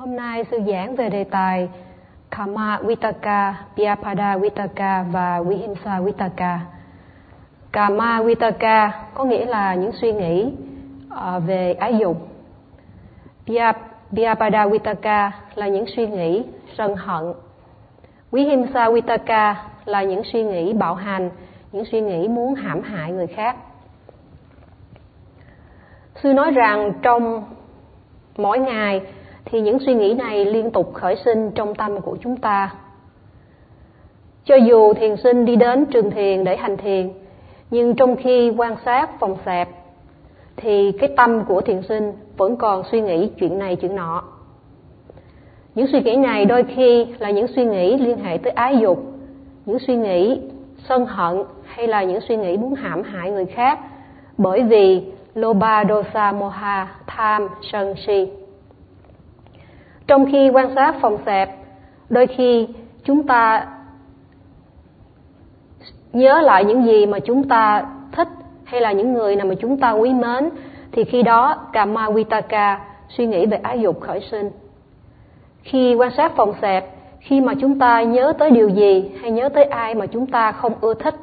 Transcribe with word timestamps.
Hôm 0.00 0.16
nay 0.16 0.44
sư 0.50 0.58
giảng 0.66 0.96
về 0.96 1.10
đề 1.10 1.24
tài 1.24 1.68
Kama 2.30 2.78
Vitaka, 2.78 3.54
Vyapada 3.76 4.36
Vitaka 4.36 5.02
và 5.02 5.42
Vihimsa 5.42 6.00
Vitaka. 6.00 6.60
Kama 7.72 8.22
Vitaka 8.22 9.04
có 9.14 9.24
nghĩa 9.24 9.44
là 9.44 9.74
những 9.74 9.92
suy 9.92 10.12
nghĩ 10.12 10.52
ờ, 11.10 11.40
về 11.40 11.72
ái 11.72 11.98
dục. 11.98 12.28
Vyapada 14.10 14.66
Vitaka 14.66 15.32
là 15.54 15.68
những 15.68 15.84
suy 15.96 16.06
nghĩ 16.06 16.44
sân 16.78 16.96
hận. 16.96 17.32
Vihimsa 18.32 18.90
Vitaka 18.90 19.64
là 19.84 20.02
những 20.02 20.22
suy 20.32 20.42
nghĩ 20.42 20.72
bạo 20.72 20.94
hành, 20.94 21.30
những 21.72 21.84
suy 21.84 22.00
nghĩ 22.00 22.28
muốn 22.28 22.54
hãm 22.54 22.82
hại 22.82 23.12
người 23.12 23.26
khác. 23.26 23.56
Sư 26.22 26.32
nói 26.32 26.50
rằng 26.50 26.92
trong 27.02 27.44
mỗi 28.36 28.58
ngày 28.58 29.00
thì 29.50 29.60
những 29.60 29.78
suy 29.86 29.94
nghĩ 29.94 30.14
này 30.14 30.44
liên 30.44 30.70
tục 30.70 30.94
khởi 30.94 31.16
sinh 31.24 31.50
trong 31.54 31.74
tâm 31.74 32.00
của 32.00 32.16
chúng 32.20 32.36
ta. 32.36 32.74
Cho 34.44 34.54
dù 34.56 34.94
thiền 34.94 35.16
sinh 35.16 35.44
đi 35.44 35.56
đến 35.56 35.86
trường 35.86 36.10
thiền 36.10 36.44
để 36.44 36.56
hành 36.56 36.76
thiền, 36.76 37.10
nhưng 37.70 37.94
trong 37.94 38.16
khi 38.16 38.50
quan 38.56 38.76
sát 38.84 39.20
phòng 39.20 39.36
xẹp, 39.46 39.68
thì 40.56 40.92
cái 40.92 41.10
tâm 41.16 41.44
của 41.44 41.60
thiền 41.60 41.82
sinh 41.82 42.12
vẫn 42.36 42.56
còn 42.56 42.82
suy 42.92 43.00
nghĩ 43.00 43.30
chuyện 43.38 43.58
này 43.58 43.76
chuyện 43.76 43.96
nọ. 43.96 44.22
Những 45.74 45.86
suy 45.92 46.00
nghĩ 46.00 46.16
này 46.16 46.44
đôi 46.44 46.64
khi 46.76 47.06
là 47.18 47.30
những 47.30 47.46
suy 47.56 47.64
nghĩ 47.64 47.96
liên 47.96 48.18
hệ 48.18 48.38
tới 48.38 48.52
ái 48.52 48.78
dục, 48.78 48.98
những 49.66 49.78
suy 49.78 49.96
nghĩ 49.96 50.40
sân 50.88 51.06
hận 51.06 51.42
hay 51.64 51.86
là 51.86 52.02
những 52.02 52.20
suy 52.28 52.36
nghĩ 52.36 52.56
muốn 52.56 52.74
hãm 52.74 53.02
hại 53.02 53.30
người 53.30 53.46
khác 53.46 53.78
bởi 54.38 54.62
vì 54.62 55.02
loba 55.34 55.84
dosa 55.88 56.32
moha 56.32 56.88
tham 57.06 57.48
sân 57.72 57.94
si 58.06 58.28
trong 60.10 60.26
khi 60.32 60.50
quan 60.50 60.74
sát 60.74 60.94
phòng 61.00 61.18
xẹp 61.26 61.48
đôi 62.08 62.26
khi 62.26 62.68
chúng 63.04 63.26
ta 63.26 63.66
nhớ 66.12 66.40
lại 66.40 66.64
những 66.64 66.84
gì 66.84 67.06
mà 67.06 67.18
chúng 67.18 67.48
ta 67.48 67.86
thích 68.12 68.28
hay 68.64 68.80
là 68.80 68.92
những 68.92 69.12
người 69.12 69.36
nào 69.36 69.46
mà 69.46 69.54
chúng 69.54 69.76
ta 69.76 69.90
quý 69.90 70.12
mến 70.14 70.50
thì 70.92 71.04
khi 71.04 71.22
đó 71.22 71.56
kama 71.72 72.10
vitaka 72.10 72.80
suy 73.08 73.26
nghĩ 73.26 73.46
về 73.46 73.56
ái 73.62 73.80
dục 73.80 74.00
khởi 74.00 74.20
sinh 74.30 74.50
khi 75.62 75.94
quan 75.94 76.10
sát 76.16 76.32
phòng 76.36 76.52
xẹp 76.62 76.84
khi 77.20 77.40
mà 77.40 77.54
chúng 77.60 77.78
ta 77.78 78.02
nhớ 78.02 78.32
tới 78.38 78.50
điều 78.50 78.68
gì 78.68 79.10
hay 79.20 79.30
nhớ 79.30 79.48
tới 79.48 79.64
ai 79.64 79.94
mà 79.94 80.06
chúng 80.06 80.26
ta 80.26 80.52
không 80.52 80.72
ưa 80.80 80.94
thích 80.94 81.14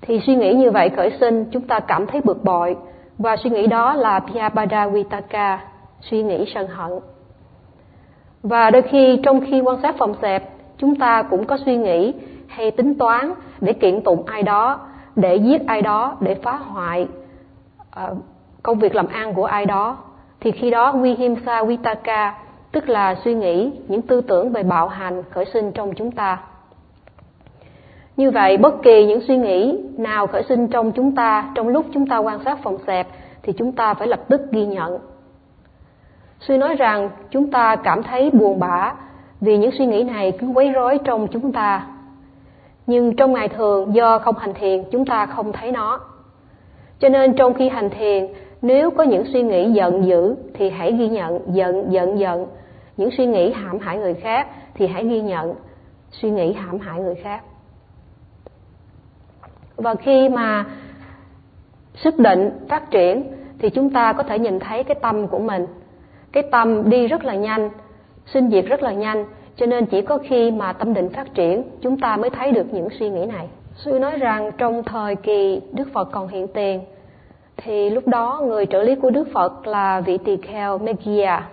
thì 0.00 0.20
suy 0.26 0.34
nghĩ 0.34 0.54
như 0.54 0.70
vậy 0.70 0.90
khởi 0.96 1.10
sinh 1.20 1.44
chúng 1.50 1.62
ta 1.62 1.80
cảm 1.80 2.06
thấy 2.06 2.20
bực 2.24 2.44
bội 2.44 2.76
và 3.18 3.36
suy 3.36 3.50
nghĩ 3.50 3.66
đó 3.66 3.94
là 3.94 4.20
Pyapada 4.20 4.88
Vitaka, 4.88 5.60
suy 6.00 6.22
nghĩ 6.22 6.44
sân 6.54 6.66
hận. 6.66 6.90
Và 8.48 8.70
đôi 8.70 8.82
khi 8.82 9.20
trong 9.22 9.40
khi 9.40 9.60
quan 9.60 9.78
sát 9.82 9.94
phòng 9.98 10.14
xẹp, 10.22 10.48
chúng 10.78 10.96
ta 10.96 11.22
cũng 11.22 11.44
có 11.44 11.58
suy 11.64 11.76
nghĩ 11.76 12.14
hay 12.46 12.70
tính 12.70 12.94
toán 12.94 13.32
để 13.60 13.72
kiện 13.72 14.02
tụng 14.02 14.26
ai 14.26 14.42
đó, 14.42 14.80
để 15.16 15.36
giết 15.36 15.66
ai 15.66 15.82
đó, 15.82 16.16
để 16.20 16.34
phá 16.34 16.52
hoại 16.52 17.06
uh, 18.04 18.18
công 18.62 18.78
việc 18.78 18.94
làm 18.94 19.06
ăn 19.06 19.34
của 19.34 19.44
ai 19.44 19.66
đó. 19.66 19.96
Thì 20.40 20.50
khi 20.50 20.70
đó 20.70 20.92
Vihimsa 20.92 21.64
Vitaka, 21.64 22.34
tức 22.72 22.88
là 22.88 23.14
suy 23.24 23.34
nghĩ, 23.34 23.72
những 23.88 24.02
tư 24.02 24.20
tưởng 24.20 24.52
về 24.52 24.62
bạo 24.62 24.88
hành 24.88 25.22
khởi 25.30 25.44
sinh 25.44 25.72
trong 25.72 25.94
chúng 25.94 26.10
ta. 26.10 26.38
Như 28.16 28.30
vậy, 28.30 28.56
bất 28.56 28.82
kỳ 28.82 29.06
những 29.06 29.20
suy 29.28 29.36
nghĩ 29.36 29.78
nào 29.98 30.26
khởi 30.26 30.42
sinh 30.48 30.68
trong 30.68 30.92
chúng 30.92 31.14
ta 31.14 31.50
trong 31.54 31.68
lúc 31.68 31.86
chúng 31.94 32.06
ta 32.06 32.18
quan 32.18 32.38
sát 32.44 32.58
phòng 32.62 32.78
xẹp 32.86 33.06
thì 33.42 33.52
chúng 33.52 33.72
ta 33.72 33.94
phải 33.94 34.08
lập 34.08 34.20
tức 34.28 34.40
ghi 34.52 34.66
nhận 34.66 34.98
Sư 36.40 36.58
nói 36.58 36.74
rằng 36.74 37.10
chúng 37.30 37.50
ta 37.50 37.76
cảm 37.76 38.02
thấy 38.02 38.30
buồn 38.30 38.58
bã 38.58 38.94
vì 39.40 39.58
những 39.58 39.70
suy 39.78 39.86
nghĩ 39.86 40.02
này 40.02 40.32
cứ 40.32 40.46
quấy 40.46 40.70
rối 40.70 40.98
trong 41.04 41.28
chúng 41.28 41.52
ta. 41.52 41.86
Nhưng 42.86 43.16
trong 43.16 43.32
ngày 43.32 43.48
thường, 43.48 43.94
do 43.94 44.18
không 44.18 44.38
hành 44.38 44.54
thiền, 44.54 44.84
chúng 44.90 45.04
ta 45.04 45.26
không 45.26 45.52
thấy 45.52 45.72
nó. 45.72 46.00
Cho 46.98 47.08
nên 47.08 47.36
trong 47.36 47.54
khi 47.54 47.68
hành 47.68 47.90
thiền, 47.90 48.26
nếu 48.62 48.90
có 48.90 49.04
những 49.04 49.24
suy 49.32 49.42
nghĩ 49.42 49.70
giận 49.70 50.04
dữ, 50.06 50.36
thì 50.54 50.70
hãy 50.70 50.92
ghi 50.92 51.08
nhận, 51.08 51.40
giận 51.54 51.92
giận 51.92 52.18
giận. 52.18 52.46
Những 52.96 53.10
suy 53.16 53.26
nghĩ 53.26 53.52
hãm 53.52 53.78
hại 53.78 53.98
người 53.98 54.14
khác, 54.14 54.48
thì 54.74 54.86
hãy 54.86 55.04
ghi 55.04 55.20
nhận 55.20 55.54
suy 56.10 56.30
nghĩ 56.30 56.52
hãm 56.52 56.78
hại 56.78 57.00
người 57.00 57.14
khác. 57.14 57.42
Và 59.76 59.94
khi 59.94 60.28
mà 60.28 60.64
sức 61.94 62.18
định 62.18 62.50
phát 62.68 62.90
triển, 62.90 63.32
thì 63.58 63.70
chúng 63.70 63.90
ta 63.90 64.12
có 64.12 64.22
thể 64.22 64.38
nhìn 64.38 64.60
thấy 64.60 64.84
cái 64.84 64.94
tâm 65.02 65.28
của 65.28 65.38
mình 65.38 65.66
cái 66.36 66.42
tâm 66.42 66.90
đi 66.90 67.06
rất 67.06 67.24
là 67.24 67.34
nhanh 67.34 67.70
sinh 68.26 68.50
diệt 68.50 68.64
rất 68.66 68.82
là 68.82 68.92
nhanh 68.92 69.24
cho 69.56 69.66
nên 69.66 69.86
chỉ 69.86 70.02
có 70.02 70.18
khi 70.18 70.50
mà 70.50 70.72
tâm 70.72 70.94
định 70.94 71.08
phát 71.08 71.34
triển 71.34 71.62
chúng 71.80 72.00
ta 72.00 72.16
mới 72.16 72.30
thấy 72.30 72.52
được 72.52 72.66
những 72.72 72.88
suy 72.98 73.10
nghĩ 73.10 73.26
này. 73.26 73.48
Sư 73.74 73.98
nói 73.98 74.16
rằng 74.18 74.50
trong 74.58 74.82
thời 74.82 75.16
kỳ 75.16 75.60
đức 75.72 75.88
phật 75.92 76.08
còn 76.12 76.28
hiện 76.28 76.48
tiền 76.48 76.80
thì 77.56 77.90
lúc 77.90 78.08
đó 78.08 78.42
người 78.44 78.66
trợ 78.66 78.82
lý 78.82 78.94
của 78.94 79.10
đức 79.10 79.28
phật 79.34 79.66
là 79.66 80.00
vị 80.00 80.18
tỳ 80.18 80.36
kheo 80.36 80.78
megia. 80.78 81.48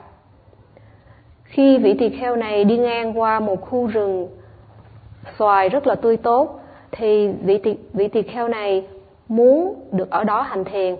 Khi 1.44 1.78
vị 1.78 1.94
tỳ 2.00 2.10
kheo 2.10 2.36
này 2.36 2.64
đi 2.64 2.78
ngang 2.78 3.20
qua 3.20 3.40
một 3.40 3.62
khu 3.62 3.88
rừng 3.88 4.28
xoài 5.38 5.70
rất 5.70 5.88
là 5.88 5.96
tươi 5.96 6.18
tốt 6.18 6.60
thì 6.92 7.28
vị 7.28 7.58
tỳ, 7.58 7.78
vị 7.94 8.08
tỳ 8.08 8.22
kheo 8.22 8.48
này 8.48 8.88
muốn 9.28 9.76
được 9.92 10.10
ở 10.10 10.24
đó 10.24 10.42
hành 10.42 10.64
thiền. 10.64 10.96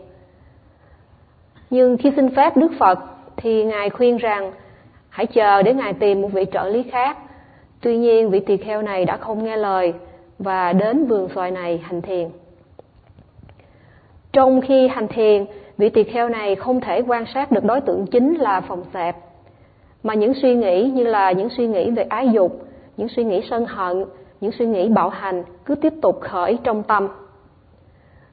Nhưng 1.70 1.98
khi 1.98 2.12
xin 2.16 2.36
phép 2.36 2.58
đức 2.58 2.72
phật 2.80 3.00
thì 3.44 3.64
ngài 3.64 3.90
khuyên 3.90 4.18
rằng, 4.18 4.52
hãy 5.10 5.26
chờ 5.26 5.62
để 5.62 5.74
ngài 5.74 5.94
tìm 5.94 6.22
một 6.22 6.32
vị 6.34 6.46
trợ 6.54 6.70
lý 6.70 6.84
khác. 6.84 7.18
Tuy 7.82 7.98
nhiên, 7.98 8.30
vị 8.30 8.40
tỳ 8.40 8.58
kheo 8.58 8.82
này 8.82 9.06
đã 9.06 9.18
không 9.18 9.44
nghe 9.44 9.58
lời 9.58 9.94
và 10.40 10.74
đến 10.74 11.06
vườn 11.06 11.30
xoài 11.36 11.52
này 11.52 11.78
hành 11.84 12.02
thiền. 12.02 12.30
Trong 14.34 14.62
khi 14.62 14.88
hành 14.88 15.08
thiền, 15.08 15.46
vị 15.78 15.90
tỳ 15.90 16.04
kheo 16.04 16.30
này 16.30 16.56
không 16.56 16.82
thể 16.82 17.02
quan 17.08 17.26
sát 17.34 17.52
được 17.52 17.64
đối 17.64 17.82
tượng 17.82 18.06
chính 18.06 18.36
là 18.36 18.62
phòng 18.62 18.84
xẹp, 18.94 19.16
mà 20.04 20.14
những 20.14 20.34
suy 20.42 20.56
nghĩ 20.56 20.92
như 20.94 21.04
là 21.04 21.32
những 21.32 21.50
suy 21.58 21.68
nghĩ 21.68 21.92
về 21.92 22.04
ái 22.04 22.30
dục, 22.30 22.66
những 22.98 23.08
suy 23.08 23.24
nghĩ 23.24 23.42
sân 23.50 23.66
hận, 23.66 24.06
những 24.42 24.52
suy 24.52 24.66
nghĩ 24.66 24.90
bạo 24.90 25.10
hành 25.10 25.44
cứ 25.66 25.76
tiếp 25.76 25.94
tục 26.02 26.22
khởi 26.22 26.58
trong 26.64 26.84
tâm. 26.84 27.08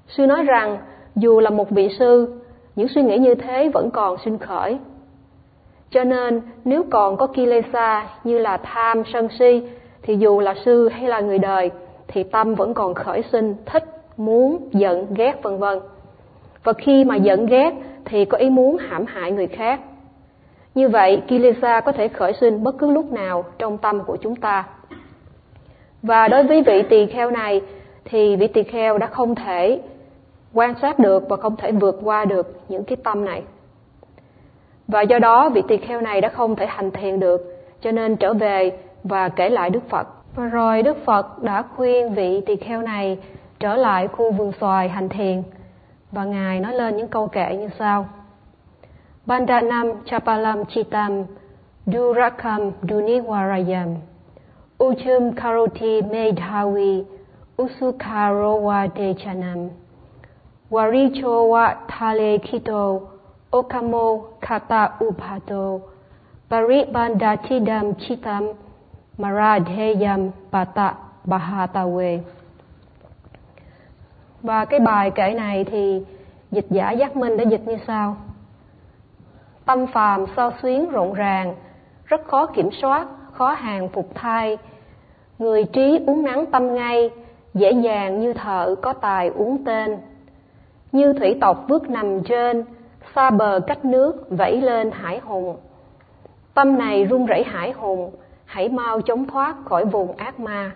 Sư 0.08 0.26
nói 0.26 0.42
rằng, 0.42 0.78
dù 1.16 1.40
là 1.40 1.50
một 1.50 1.70
vị 1.70 1.88
sư, 1.98 2.40
những 2.76 2.88
suy 2.88 3.02
nghĩ 3.02 3.18
như 3.18 3.34
thế 3.34 3.68
vẫn 3.74 3.90
còn 3.90 4.16
sinh 4.24 4.38
khởi 4.38 4.78
cho 5.90 6.04
nên 6.04 6.40
nếu 6.64 6.84
còn 6.90 7.16
có 7.16 7.26
kilesa 7.26 8.08
như 8.24 8.38
là 8.38 8.56
tham, 8.56 9.02
sân 9.12 9.28
si 9.38 9.62
thì 10.02 10.16
dù 10.16 10.40
là 10.40 10.54
sư 10.64 10.88
hay 10.88 11.08
là 11.08 11.20
người 11.20 11.38
đời 11.38 11.70
thì 12.08 12.22
tâm 12.22 12.54
vẫn 12.54 12.74
còn 12.74 12.94
khởi 12.94 13.22
sinh 13.32 13.54
thích, 13.66 13.84
muốn, 14.16 14.68
giận, 14.72 15.06
ghét 15.14 15.42
vân 15.42 15.58
vân. 15.58 15.78
Và 16.64 16.72
khi 16.72 17.04
mà 17.04 17.16
giận 17.16 17.46
ghét 17.46 17.74
thì 18.04 18.24
có 18.24 18.38
ý 18.38 18.50
muốn 18.50 18.76
hãm 18.76 19.06
hại 19.06 19.32
người 19.32 19.46
khác. 19.46 19.80
Như 20.74 20.88
vậy, 20.88 21.22
kilesa 21.28 21.80
có 21.80 21.92
thể 21.92 22.08
khởi 22.08 22.32
sinh 22.32 22.64
bất 22.64 22.78
cứ 22.78 22.90
lúc 22.90 23.12
nào 23.12 23.44
trong 23.58 23.78
tâm 23.78 24.00
của 24.04 24.16
chúng 24.16 24.36
ta. 24.36 24.64
Và 26.02 26.28
đối 26.28 26.42
với 26.42 26.62
vị 26.62 26.82
tỳ 26.82 27.06
kheo 27.06 27.30
này 27.30 27.60
thì 28.04 28.36
vị 28.36 28.46
tỳ 28.46 28.62
kheo 28.62 28.98
đã 28.98 29.06
không 29.06 29.34
thể 29.34 29.80
quan 30.54 30.74
sát 30.82 30.98
được 30.98 31.28
và 31.28 31.36
không 31.36 31.56
thể 31.56 31.72
vượt 31.72 32.00
qua 32.02 32.24
được 32.24 32.60
những 32.68 32.84
cái 32.84 32.96
tâm 32.96 33.24
này 33.24 33.42
và 34.90 35.02
do 35.02 35.18
đó 35.18 35.48
vị 35.48 35.62
tỳ 35.68 35.76
kheo 35.76 36.00
này 36.00 36.20
đã 36.20 36.28
không 36.28 36.56
thể 36.56 36.66
hành 36.66 36.90
thiền 36.90 37.20
được, 37.20 37.62
cho 37.80 37.90
nên 37.90 38.16
trở 38.16 38.34
về 38.34 38.72
và 39.04 39.28
kể 39.28 39.50
lại 39.50 39.70
đức 39.70 39.88
phật. 39.88 40.08
Và 40.36 40.44
rồi 40.44 40.82
đức 40.82 40.96
phật 41.04 41.42
đã 41.42 41.62
khuyên 41.62 42.14
vị 42.14 42.40
tỳ 42.46 42.56
kheo 42.56 42.82
này 42.82 43.18
trở 43.60 43.76
lại 43.76 44.08
khu 44.08 44.32
vườn 44.32 44.52
xoài 44.60 44.88
hành 44.88 45.08
thiền. 45.08 45.42
Và 46.12 46.24
ngài 46.24 46.60
nói 46.60 46.74
lên 46.74 46.96
những 46.96 47.08
câu 47.08 47.28
kệ 47.28 47.56
như 47.56 47.68
sau. 47.78 48.08
Bandanam 49.26 49.92
chapalam 50.04 50.64
chitam 50.64 51.24
durakam 51.86 52.70
duniwarayam. 52.82 53.94
Uchum 54.84 55.32
karoti 55.32 56.02
medhavi 56.02 57.04
usukarowa 57.62 58.88
dechanam. 58.96 59.68
Warichowa 60.70 61.74
thale 61.88 62.38
kito 62.38 63.09
okamo 63.50 64.18
kata 64.40 64.92
upato 65.04 65.80
paribandachidam 66.50 67.94
chitam, 67.94 68.52
maradheyam 69.18 70.30
Pata 70.52 70.94
bahatawe. 71.24 72.18
Và 74.42 74.64
cái 74.64 74.80
bài 74.80 75.10
kể 75.10 75.34
này 75.34 75.64
thì 75.64 76.02
dịch 76.50 76.66
giả 76.70 76.90
giác 76.90 77.16
minh 77.16 77.36
đã 77.36 77.44
dịch 77.44 77.66
như 77.66 77.76
sau. 77.86 78.16
Tâm 79.64 79.86
phàm 79.86 80.26
sao 80.36 80.52
xuyến 80.62 80.90
rộn 80.90 81.14
ràng, 81.14 81.54
rất 82.04 82.24
khó 82.26 82.46
kiểm 82.46 82.70
soát, 82.82 83.06
khó 83.32 83.52
hàng 83.52 83.88
phục 83.88 84.14
thai. 84.14 84.58
Người 85.38 85.64
trí 85.64 85.98
uống 86.06 86.22
nắng 86.22 86.46
tâm 86.46 86.74
ngay, 86.74 87.10
dễ 87.54 87.72
dàng 87.72 88.20
như 88.20 88.32
thợ 88.32 88.74
có 88.82 88.92
tài 88.92 89.28
uống 89.28 89.64
tên. 89.64 89.98
Như 90.92 91.12
thủy 91.12 91.38
tộc 91.40 91.64
vước 91.68 91.90
nằm 91.90 92.22
trên 92.24 92.64
xa 93.14 93.30
bờ 93.30 93.60
cách 93.66 93.84
nước 93.84 94.26
vẫy 94.30 94.60
lên 94.60 94.90
hải 94.90 95.18
hùng 95.18 95.56
Tâm 96.54 96.78
này 96.78 97.04
run 97.04 97.26
rẩy 97.26 97.44
hải 97.44 97.72
hùng, 97.72 98.10
hãy 98.44 98.68
mau 98.68 99.00
chống 99.00 99.26
thoát 99.26 99.56
khỏi 99.64 99.84
vùng 99.84 100.16
ác 100.16 100.40
ma. 100.40 100.70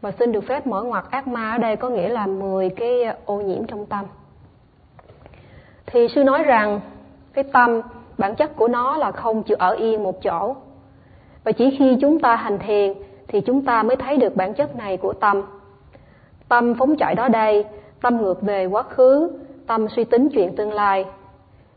Và 0.00 0.12
xin 0.18 0.32
được 0.32 0.44
phép 0.48 0.66
mở 0.66 0.82
ngoặt 0.82 1.04
ác 1.10 1.28
ma 1.28 1.52
ở 1.52 1.58
đây 1.58 1.76
có 1.76 1.88
nghĩa 1.88 2.08
là 2.08 2.26
10 2.26 2.70
cái 2.70 3.04
ô 3.24 3.40
nhiễm 3.40 3.66
trong 3.66 3.86
tâm. 3.86 4.04
Thì 5.86 6.08
sư 6.14 6.24
nói 6.24 6.42
rằng 6.42 6.80
cái 7.32 7.44
tâm 7.52 7.80
bản 8.18 8.34
chất 8.34 8.56
của 8.56 8.68
nó 8.68 8.96
là 8.96 9.12
không 9.12 9.42
chịu 9.42 9.56
ở 9.60 9.70
yên 9.70 10.02
một 10.02 10.22
chỗ. 10.22 10.56
Và 11.44 11.52
chỉ 11.52 11.76
khi 11.78 11.96
chúng 12.00 12.20
ta 12.20 12.36
hành 12.36 12.58
thiền 12.58 12.92
thì 13.28 13.40
chúng 13.40 13.64
ta 13.64 13.82
mới 13.82 13.96
thấy 13.96 14.16
được 14.16 14.36
bản 14.36 14.54
chất 14.54 14.76
này 14.76 14.96
của 14.96 15.12
tâm. 15.12 15.42
Tâm 16.48 16.74
phóng 16.74 16.96
chạy 16.96 17.14
đó 17.14 17.28
đây, 17.28 17.64
tâm 18.02 18.22
ngược 18.22 18.42
về 18.42 18.66
quá 18.66 18.82
khứ, 18.82 19.30
tâm 19.66 19.86
suy 19.88 20.04
tính 20.04 20.28
chuyện 20.32 20.56
tương 20.56 20.72
lai. 20.72 21.04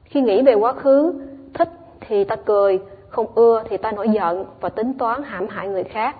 Khi 0.09 0.21
nghĩ 0.21 0.41
về 0.41 0.53
quá 0.53 0.73
khứ, 0.73 1.13
thích 1.53 1.69
thì 1.99 2.23
ta 2.23 2.35
cười, 2.35 2.79
không 3.09 3.25
ưa 3.35 3.63
thì 3.69 3.77
ta 3.77 3.91
nổi 3.91 4.09
giận 4.09 4.45
và 4.59 4.69
tính 4.69 4.93
toán 4.93 5.23
hãm 5.23 5.47
hại 5.47 5.67
người 5.67 5.83
khác. 5.83 6.15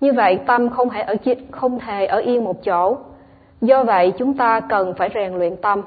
Như 0.00 0.12
vậy 0.12 0.38
tâm 0.46 0.70
không 0.70 0.90
thể 0.90 1.00
ở 1.00 1.16
không 1.50 1.78
thể 1.78 2.06
ở 2.06 2.18
yên 2.18 2.44
một 2.44 2.64
chỗ. 2.64 2.96
Do 3.60 3.84
vậy 3.84 4.12
chúng 4.18 4.34
ta 4.34 4.60
cần 4.60 4.94
phải 4.94 5.10
rèn 5.14 5.34
luyện 5.34 5.56
tâm. 5.56 5.82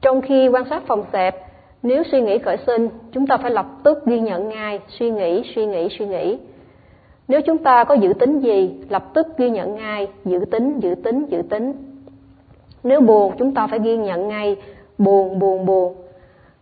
Trong 0.00 0.20
khi 0.20 0.48
quan 0.48 0.64
sát 0.70 0.82
phòng 0.86 1.04
xẹp, 1.12 1.46
nếu 1.82 2.02
suy 2.12 2.20
nghĩ 2.20 2.38
khởi 2.38 2.56
sinh, 2.66 2.88
chúng 3.12 3.26
ta 3.26 3.36
phải 3.36 3.50
lập 3.50 3.66
tức 3.82 4.06
ghi 4.06 4.20
nhận 4.20 4.48
ngay, 4.48 4.80
suy 4.88 5.10
nghĩ, 5.10 5.52
suy 5.54 5.66
nghĩ, 5.66 5.88
suy 5.98 6.06
nghĩ. 6.06 6.38
Nếu 7.28 7.40
chúng 7.42 7.58
ta 7.58 7.84
có 7.84 7.94
dự 7.94 8.12
tính 8.12 8.38
gì, 8.40 8.74
lập 8.88 9.04
tức 9.14 9.26
ghi 9.38 9.50
nhận 9.50 9.74
ngay, 9.74 10.08
dự 10.24 10.38
tính, 10.50 10.80
dự 10.80 10.94
tính, 11.04 11.26
dự 11.26 11.42
tính. 11.50 11.72
Nếu 12.82 13.00
buồn, 13.00 13.34
chúng 13.38 13.54
ta 13.54 13.66
phải 13.66 13.78
ghi 13.78 13.96
nhận 13.96 14.28
ngay, 14.28 14.56
buồn, 15.00 15.38
buồn, 15.38 15.66
buồn. 15.66 15.94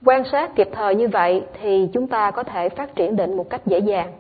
Quan 0.05 0.25
sát 0.33 0.55
kịp 0.55 0.69
thời 0.73 0.95
như 0.95 1.09
vậy 1.09 1.45
thì 1.61 1.89
chúng 1.93 2.07
ta 2.07 2.31
có 2.31 2.43
thể 2.43 2.69
phát 2.69 2.95
triển 2.95 3.17
định 3.17 3.37
một 3.37 3.51
cách 3.51 3.67
dễ 3.67 3.79
dàng. 3.79 4.13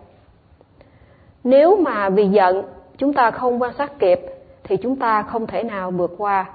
Nếu 1.44 1.76
mà 1.76 2.10
vì 2.10 2.28
giận 2.28 2.62
chúng 2.96 3.12
ta 3.12 3.30
không 3.30 3.62
quan 3.62 3.72
sát 3.78 3.98
kịp 3.98 4.20
thì 4.64 4.76
chúng 4.76 4.96
ta 4.96 5.22
không 5.22 5.46
thể 5.46 5.62
nào 5.62 5.90
vượt 5.90 6.14
qua. 6.18 6.50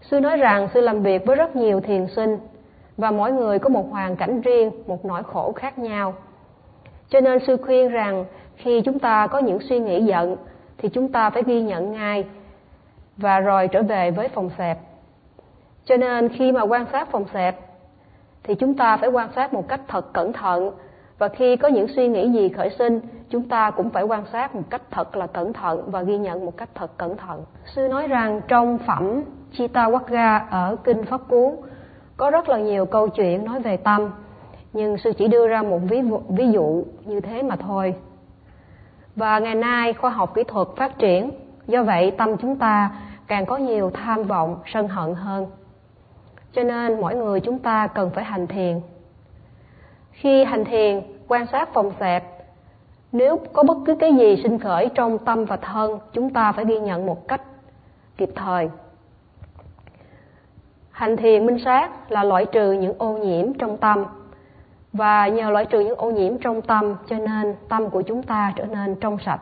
Sư 0.00 0.20
nói 0.20 0.36
rằng 0.36 0.68
sư 0.74 0.80
làm 0.80 1.02
việc 1.02 1.26
với 1.26 1.36
rất 1.36 1.56
nhiều 1.56 1.80
thiền 1.80 2.06
sinh 2.16 2.38
và 2.96 3.10
mỗi 3.10 3.32
người 3.32 3.58
có 3.58 3.68
một 3.68 3.90
hoàn 3.90 4.16
cảnh 4.16 4.40
riêng, 4.40 4.70
một 4.86 5.04
nỗi 5.04 5.22
khổ 5.22 5.52
khác 5.52 5.78
nhau. 5.78 6.14
Cho 7.08 7.20
nên 7.20 7.38
sư 7.46 7.56
khuyên 7.56 7.88
rằng 7.88 8.24
khi 8.56 8.80
chúng 8.80 8.98
ta 8.98 9.26
có 9.26 9.38
những 9.38 9.60
suy 9.60 9.78
nghĩ 9.78 10.04
giận 10.04 10.36
thì 10.78 10.88
chúng 10.88 11.12
ta 11.12 11.30
phải 11.30 11.42
ghi 11.46 11.62
nhận 11.62 11.92
ngay 11.92 12.24
và 13.16 13.40
rồi 13.40 13.68
trở 13.68 13.82
về 13.82 14.10
với 14.10 14.28
phòng 14.28 14.50
xẹp. 14.58 14.78
Cho 15.88 15.96
nên 15.96 16.28
khi 16.28 16.52
mà 16.52 16.62
quan 16.62 16.86
sát 16.92 17.10
phòng 17.10 17.24
xẹp 17.34 17.60
thì 18.42 18.54
chúng 18.54 18.74
ta 18.74 18.96
phải 18.96 19.08
quan 19.08 19.28
sát 19.34 19.54
một 19.54 19.68
cách 19.68 19.80
thật 19.88 20.12
cẩn 20.12 20.32
thận 20.32 20.70
và 21.18 21.28
khi 21.28 21.56
có 21.56 21.68
những 21.68 21.88
suy 21.88 22.08
nghĩ 22.08 22.28
gì 22.28 22.48
khởi 22.48 22.70
sinh, 22.78 23.00
chúng 23.30 23.48
ta 23.48 23.70
cũng 23.70 23.90
phải 23.90 24.02
quan 24.02 24.24
sát 24.32 24.54
một 24.54 24.62
cách 24.70 24.82
thật 24.90 25.16
là 25.16 25.26
cẩn 25.26 25.52
thận 25.52 25.82
và 25.86 26.02
ghi 26.02 26.18
nhận 26.18 26.46
một 26.46 26.56
cách 26.56 26.68
thật 26.74 26.98
cẩn 26.98 27.16
thận. 27.16 27.44
Sư 27.74 27.88
nói 27.88 28.08
rằng 28.08 28.40
trong 28.48 28.78
phẩm 28.78 29.22
Chita 29.52 29.90
Wagga 29.90 30.40
ở 30.50 30.76
Kinh 30.84 31.04
Pháp 31.04 31.20
Cú 31.28 31.62
có 32.16 32.30
rất 32.30 32.48
là 32.48 32.58
nhiều 32.58 32.86
câu 32.86 33.08
chuyện 33.08 33.44
nói 33.44 33.60
về 33.60 33.76
tâm, 33.76 34.10
nhưng 34.72 34.98
sư 34.98 35.12
chỉ 35.18 35.28
đưa 35.28 35.48
ra 35.48 35.62
một 35.62 35.78
ví, 35.88 36.02
ví 36.28 36.52
dụ 36.52 36.84
như 37.04 37.20
thế 37.20 37.42
mà 37.42 37.56
thôi. 37.56 37.94
Và 39.16 39.38
ngày 39.38 39.54
nay 39.54 39.92
khoa 39.92 40.10
học 40.10 40.34
kỹ 40.34 40.44
thuật 40.44 40.68
phát 40.76 40.98
triển, 40.98 41.30
do 41.66 41.82
vậy 41.82 42.10
tâm 42.10 42.36
chúng 42.36 42.56
ta 42.56 42.90
càng 43.26 43.46
có 43.46 43.56
nhiều 43.56 43.90
tham 43.94 44.22
vọng, 44.22 44.58
sân 44.66 44.88
hận 44.88 45.14
hơn. 45.14 45.46
Cho 46.58 46.64
nên 46.64 47.00
mỗi 47.00 47.14
người 47.14 47.40
chúng 47.40 47.58
ta 47.58 47.86
cần 47.86 48.10
phải 48.10 48.24
hành 48.24 48.46
thiền 48.46 48.80
khi 50.10 50.44
hành 50.44 50.64
thiền, 50.64 51.02
quan 51.28 51.46
sát 51.52 51.68
phòng 51.74 51.92
xẹp, 52.00 52.24
nếu 53.12 53.40
có 53.52 53.62
bất 53.62 53.76
cứ 53.86 53.94
cái 53.94 54.14
gì 54.14 54.40
sinh 54.42 54.58
khởi 54.58 54.88
trong 54.94 55.18
tâm 55.18 55.44
và 55.44 55.56
thân, 55.56 55.98
chúng 56.12 56.30
ta 56.30 56.52
phải 56.52 56.64
ghi 56.64 56.80
nhận 56.80 57.06
một 57.06 57.28
cách 57.28 57.42
kịp 58.16 58.30
thời. 58.36 58.70
Hành 60.90 61.16
thiền 61.16 61.46
minh 61.46 61.58
sát 61.64 62.12
là 62.12 62.24
loại 62.24 62.46
trừ 62.52 62.72
những 62.72 62.94
ô 62.98 63.18
nhiễm 63.18 63.54
trong 63.54 63.76
tâm 63.76 64.04
và 64.92 65.28
nhờ 65.28 65.50
loại 65.50 65.64
trừ 65.64 65.80
những 65.80 65.98
ô 65.98 66.10
nhiễm 66.10 66.38
trong 66.38 66.62
tâm 66.62 66.94
cho 67.08 67.16
nên 67.18 67.54
tâm 67.68 67.90
của 67.90 68.02
chúng 68.02 68.22
ta 68.22 68.52
trở 68.56 68.64
nên 68.64 68.94
trong 68.94 69.18
sạch. 69.26 69.40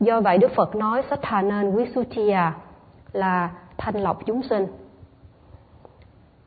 Do 0.00 0.20
vậy 0.20 0.38
Đức 0.38 0.50
Phật 0.56 0.76
nói 0.76 1.02
Sát 1.10 1.42
nên 1.42 1.76
quý 1.76 1.84
à", 2.30 2.54
là 3.12 3.50
thanh 3.76 3.96
lọc 3.96 4.26
chúng 4.26 4.42
sinh. 4.42 4.66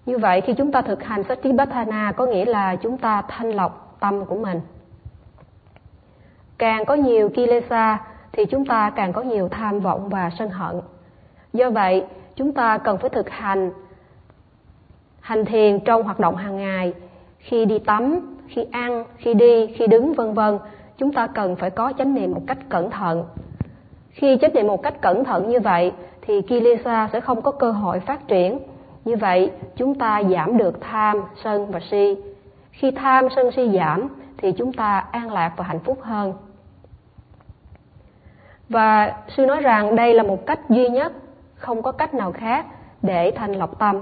Như 0.10 0.18
vậy 0.18 0.42
khi 0.42 0.54
chúng 0.54 0.72
ta 0.72 0.82
thực 0.82 1.04
hành 1.04 1.24
Satipatthana 1.24 2.12
có 2.12 2.26
nghĩa 2.26 2.46
là 2.46 2.76
chúng 2.76 2.98
ta 2.98 3.22
thanh 3.28 3.52
lọc 3.52 3.98
tâm 4.00 4.26
của 4.26 4.36
mình. 4.36 4.62
Càng 6.58 6.86
có 6.86 6.94
nhiều 6.94 7.30
kilesa 7.30 7.98
thì 8.32 8.46
chúng 8.46 8.66
ta 8.66 8.90
càng 8.90 9.14
có 9.14 9.22
nhiều 9.22 9.50
tham 9.50 9.80
vọng 9.80 10.10
và 10.10 10.30
sân 10.40 10.50
hận. 10.50 10.82
Do 11.54 11.70
vậy, 11.70 12.06
chúng 12.36 12.54
ta 12.54 12.78
cần 12.78 12.98
phải 12.98 13.10
thực 13.10 13.30
hành 13.30 13.72
hành 15.20 15.46
thiền 15.46 15.80
trong 15.80 16.04
hoạt 16.04 16.20
động 16.20 16.36
hàng 16.36 16.58
ngày, 16.58 16.94
khi 17.38 17.66
đi 17.66 17.80
tắm, 17.80 18.38
khi 18.48 18.66
ăn, 18.72 19.04
khi 19.18 19.34
đi, 19.34 19.68
khi 19.68 19.88
đứng 19.88 20.14
vân 20.14 20.34
vân, 20.34 20.60
chúng 20.98 21.14
ta 21.14 21.28
cần 21.28 21.56
phải 21.56 21.70
có 21.70 21.94
chánh 21.98 22.16
niệm 22.16 22.32
một 22.32 22.42
cách 22.48 22.58
cẩn 22.70 22.90
thận. 22.90 23.26
Khi 24.10 24.38
chánh 24.42 24.54
niệm 24.54 24.68
một 24.68 24.84
cách 24.84 25.02
cẩn 25.02 25.24
thận 25.24 25.50
như 25.50 25.60
vậy 25.60 25.92
thì 26.22 26.42
kilesa 26.42 27.10
sẽ 27.14 27.20
không 27.20 27.42
có 27.42 27.52
cơ 27.52 27.72
hội 27.72 28.00
phát 28.00 28.28
triển 28.28 28.60
như 29.10 29.16
vậy, 29.16 29.52
chúng 29.76 29.96
ta 29.96 30.24
giảm 30.24 30.58
được 30.58 30.82
tham, 30.82 31.24
sân 31.44 31.72
và 31.72 31.80
si. 31.92 32.18
Khi 32.72 32.92
tham, 32.92 33.28
sân, 33.36 33.52
si 33.56 33.70
giảm 33.74 34.08
thì 34.38 34.52
chúng 34.52 34.74
ta 34.74 35.06
an 35.12 35.32
lạc 35.32 35.54
và 35.58 35.64
hạnh 35.64 35.80
phúc 35.80 36.00
hơn. 36.02 36.34
Và 38.70 39.14
sư 39.38 39.46
nói 39.46 39.62
rằng 39.62 39.96
đây 39.96 40.14
là 40.14 40.24
một 40.24 40.46
cách 40.46 40.60
duy 40.70 40.90
nhất, 40.90 41.14
không 41.56 41.82
có 41.82 41.92
cách 41.92 42.14
nào 42.14 42.32
khác 42.32 42.66
để 43.02 43.32
thanh 43.32 43.52
lọc 43.52 43.80
tâm. 43.80 43.96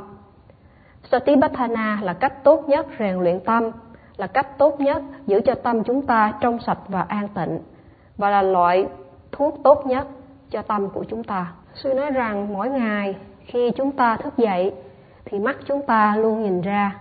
Satipatthana 1.11 1.99
là 2.01 2.13
cách 2.13 2.43
tốt 2.43 2.69
nhất 2.69 2.87
rèn 2.99 3.15
luyện 3.19 3.39
tâm, 3.39 3.71
là 4.17 4.27
cách 4.27 4.57
tốt 4.57 4.79
nhất 4.79 5.01
giữ 5.27 5.41
cho 5.45 5.55
tâm 5.55 5.83
chúng 5.83 6.01
ta 6.01 6.33
trong 6.41 6.59
sạch 6.59 6.79
và 6.87 7.01
an 7.01 7.27
tịnh 7.27 7.59
và 8.17 8.29
là 8.29 8.41
loại 8.41 8.87
thuốc 9.31 9.59
tốt 9.63 9.85
nhất 9.85 10.07
cho 10.49 10.61
tâm 10.61 10.89
của 10.89 11.03
chúng 11.03 11.23
ta. 11.23 11.51
Sư 11.73 11.93
nói 11.93 12.11
rằng 12.11 12.53
mỗi 12.53 12.69
ngày 12.69 13.15
khi 13.45 13.71
chúng 13.71 13.91
ta 13.91 14.17
thức 14.17 14.37
dậy 14.37 14.73
thì 15.29 15.39
mắt 15.39 15.57
chúng 15.65 15.85
ta 15.85 16.15
luôn 16.15 16.43
nhìn 16.43 16.61
ra. 16.61 16.99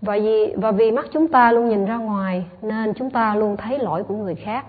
Và 0.00 0.18
vì 0.22 0.54
và 0.56 0.70
vì 0.70 0.90
mắt 0.90 1.06
chúng 1.12 1.28
ta 1.28 1.52
luôn 1.52 1.68
nhìn 1.68 1.84
ra 1.84 1.96
ngoài, 1.96 2.46
nên 2.62 2.94
chúng 2.94 3.10
ta 3.10 3.34
luôn 3.34 3.56
thấy 3.56 3.78
lỗi 3.78 4.04
của 4.04 4.14
người 4.14 4.34
khác. 4.34 4.64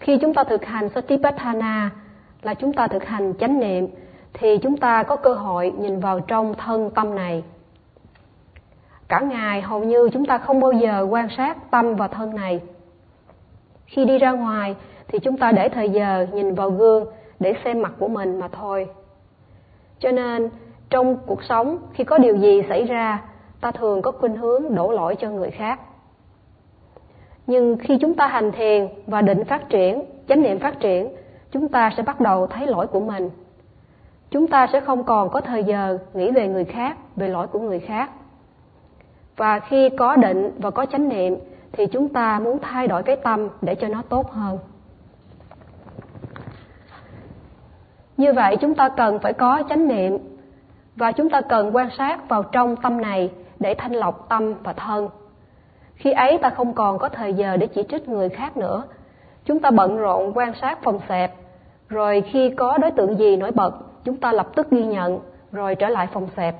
Khi 0.00 0.18
chúng 0.20 0.34
ta 0.34 0.44
thực 0.44 0.64
hành 0.64 0.88
satipatthana 0.88 1.90
là 2.42 2.54
chúng 2.54 2.72
ta 2.72 2.88
thực 2.88 3.04
hành 3.04 3.34
chánh 3.40 3.60
niệm, 3.60 3.86
thì 4.32 4.58
chúng 4.62 4.76
ta 4.76 5.02
có 5.02 5.16
cơ 5.16 5.34
hội 5.34 5.72
nhìn 5.78 6.00
vào 6.00 6.20
trong 6.20 6.54
thân 6.54 6.90
tâm 6.90 7.14
này. 7.14 7.44
Cả 9.08 9.20
ngày 9.20 9.62
hầu 9.62 9.84
như 9.84 10.08
chúng 10.12 10.26
ta 10.26 10.38
không 10.38 10.60
bao 10.60 10.72
giờ 10.72 11.06
quan 11.10 11.28
sát 11.36 11.70
tâm 11.70 11.94
và 11.94 12.08
thân 12.08 12.34
này. 12.34 12.60
Khi 13.86 14.04
đi 14.04 14.18
ra 14.18 14.30
ngoài 14.30 14.76
thì 15.08 15.18
chúng 15.18 15.36
ta 15.36 15.52
để 15.52 15.68
thời 15.68 15.90
giờ 15.90 16.26
nhìn 16.32 16.54
vào 16.54 16.70
gương 16.70 17.06
để 17.40 17.54
xem 17.64 17.82
mặt 17.82 17.92
của 17.98 18.08
mình 18.08 18.40
mà 18.40 18.48
thôi. 18.48 18.88
Cho 19.98 20.10
nên 20.10 20.50
trong 20.90 21.16
cuộc 21.26 21.44
sống, 21.44 21.78
khi 21.92 22.04
có 22.04 22.18
điều 22.18 22.36
gì 22.36 22.62
xảy 22.68 22.84
ra, 22.84 23.22
ta 23.60 23.70
thường 23.70 24.02
có 24.02 24.12
khuynh 24.12 24.36
hướng 24.36 24.74
đổ 24.74 24.92
lỗi 24.92 25.16
cho 25.18 25.30
người 25.30 25.50
khác. 25.50 25.80
Nhưng 27.46 27.76
khi 27.78 27.98
chúng 28.00 28.14
ta 28.14 28.26
hành 28.26 28.52
thiền 28.52 28.88
và 29.06 29.22
định 29.22 29.44
phát 29.44 29.68
triển, 29.68 30.02
chánh 30.28 30.42
niệm 30.42 30.58
phát 30.58 30.80
triển, 30.80 31.08
chúng 31.50 31.68
ta 31.68 31.90
sẽ 31.96 32.02
bắt 32.02 32.20
đầu 32.20 32.46
thấy 32.46 32.66
lỗi 32.66 32.86
của 32.86 33.00
mình. 33.00 33.30
Chúng 34.30 34.46
ta 34.46 34.66
sẽ 34.72 34.80
không 34.80 35.04
còn 35.04 35.30
có 35.30 35.40
thời 35.40 35.64
giờ 35.64 35.98
nghĩ 36.14 36.30
về 36.30 36.48
người 36.48 36.64
khác, 36.64 36.96
về 37.16 37.28
lỗi 37.28 37.46
của 37.46 37.58
người 37.58 37.80
khác. 37.80 38.10
Và 39.36 39.60
khi 39.60 39.88
có 39.88 40.16
định 40.16 40.50
và 40.58 40.70
có 40.70 40.86
chánh 40.86 41.08
niệm, 41.08 41.36
thì 41.72 41.86
chúng 41.86 42.08
ta 42.08 42.38
muốn 42.38 42.58
thay 42.58 42.88
đổi 42.88 43.02
cái 43.02 43.16
tâm 43.16 43.48
để 43.62 43.74
cho 43.74 43.88
nó 43.88 44.02
tốt 44.08 44.30
hơn. 44.30 44.58
Như 48.16 48.32
vậy, 48.32 48.56
chúng 48.60 48.74
ta 48.74 48.88
cần 48.88 49.18
phải 49.18 49.32
có 49.32 49.62
chánh 49.68 49.88
niệm 49.88 50.18
và 51.00 51.12
chúng 51.12 51.30
ta 51.30 51.40
cần 51.40 51.76
quan 51.76 51.88
sát 51.98 52.28
vào 52.28 52.42
trong 52.42 52.76
tâm 52.76 53.00
này 53.00 53.30
để 53.58 53.74
thanh 53.74 53.92
lọc 53.92 54.28
tâm 54.28 54.54
và 54.62 54.72
thân. 54.72 55.08
Khi 55.94 56.12
ấy 56.12 56.38
ta 56.38 56.50
không 56.50 56.72
còn 56.72 56.98
có 56.98 57.08
thời 57.08 57.34
giờ 57.34 57.56
để 57.56 57.66
chỉ 57.66 57.82
trích 57.88 58.08
người 58.08 58.28
khác 58.28 58.56
nữa. 58.56 58.82
Chúng 59.44 59.60
ta 59.60 59.70
bận 59.70 59.96
rộn 59.96 60.32
quan 60.34 60.52
sát 60.60 60.78
phòng 60.82 61.00
xẹp. 61.08 61.34
Rồi 61.88 62.22
khi 62.32 62.50
có 62.50 62.78
đối 62.78 62.90
tượng 62.90 63.18
gì 63.18 63.36
nổi 63.36 63.50
bật, 63.50 63.74
chúng 64.04 64.16
ta 64.16 64.32
lập 64.32 64.48
tức 64.54 64.70
ghi 64.70 64.84
nhận, 64.84 65.20
rồi 65.52 65.74
trở 65.74 65.88
lại 65.88 66.08
phòng 66.12 66.28
xẹp. 66.36 66.54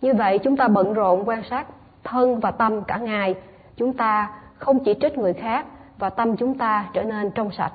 Như 0.00 0.14
vậy 0.14 0.38
chúng 0.38 0.56
ta 0.56 0.68
bận 0.68 0.92
rộn 0.92 1.28
quan 1.28 1.42
sát 1.50 1.66
thân 2.04 2.40
và 2.40 2.50
tâm 2.50 2.82
cả 2.82 2.98
ngày. 2.98 3.34
Chúng 3.76 3.92
ta 3.92 4.30
không 4.56 4.84
chỉ 4.84 4.94
trích 5.00 5.18
người 5.18 5.32
khác 5.32 5.66
và 5.98 6.10
tâm 6.10 6.36
chúng 6.36 6.58
ta 6.58 6.88
trở 6.92 7.02
nên 7.02 7.30
trong 7.30 7.50
sạch. 7.50 7.72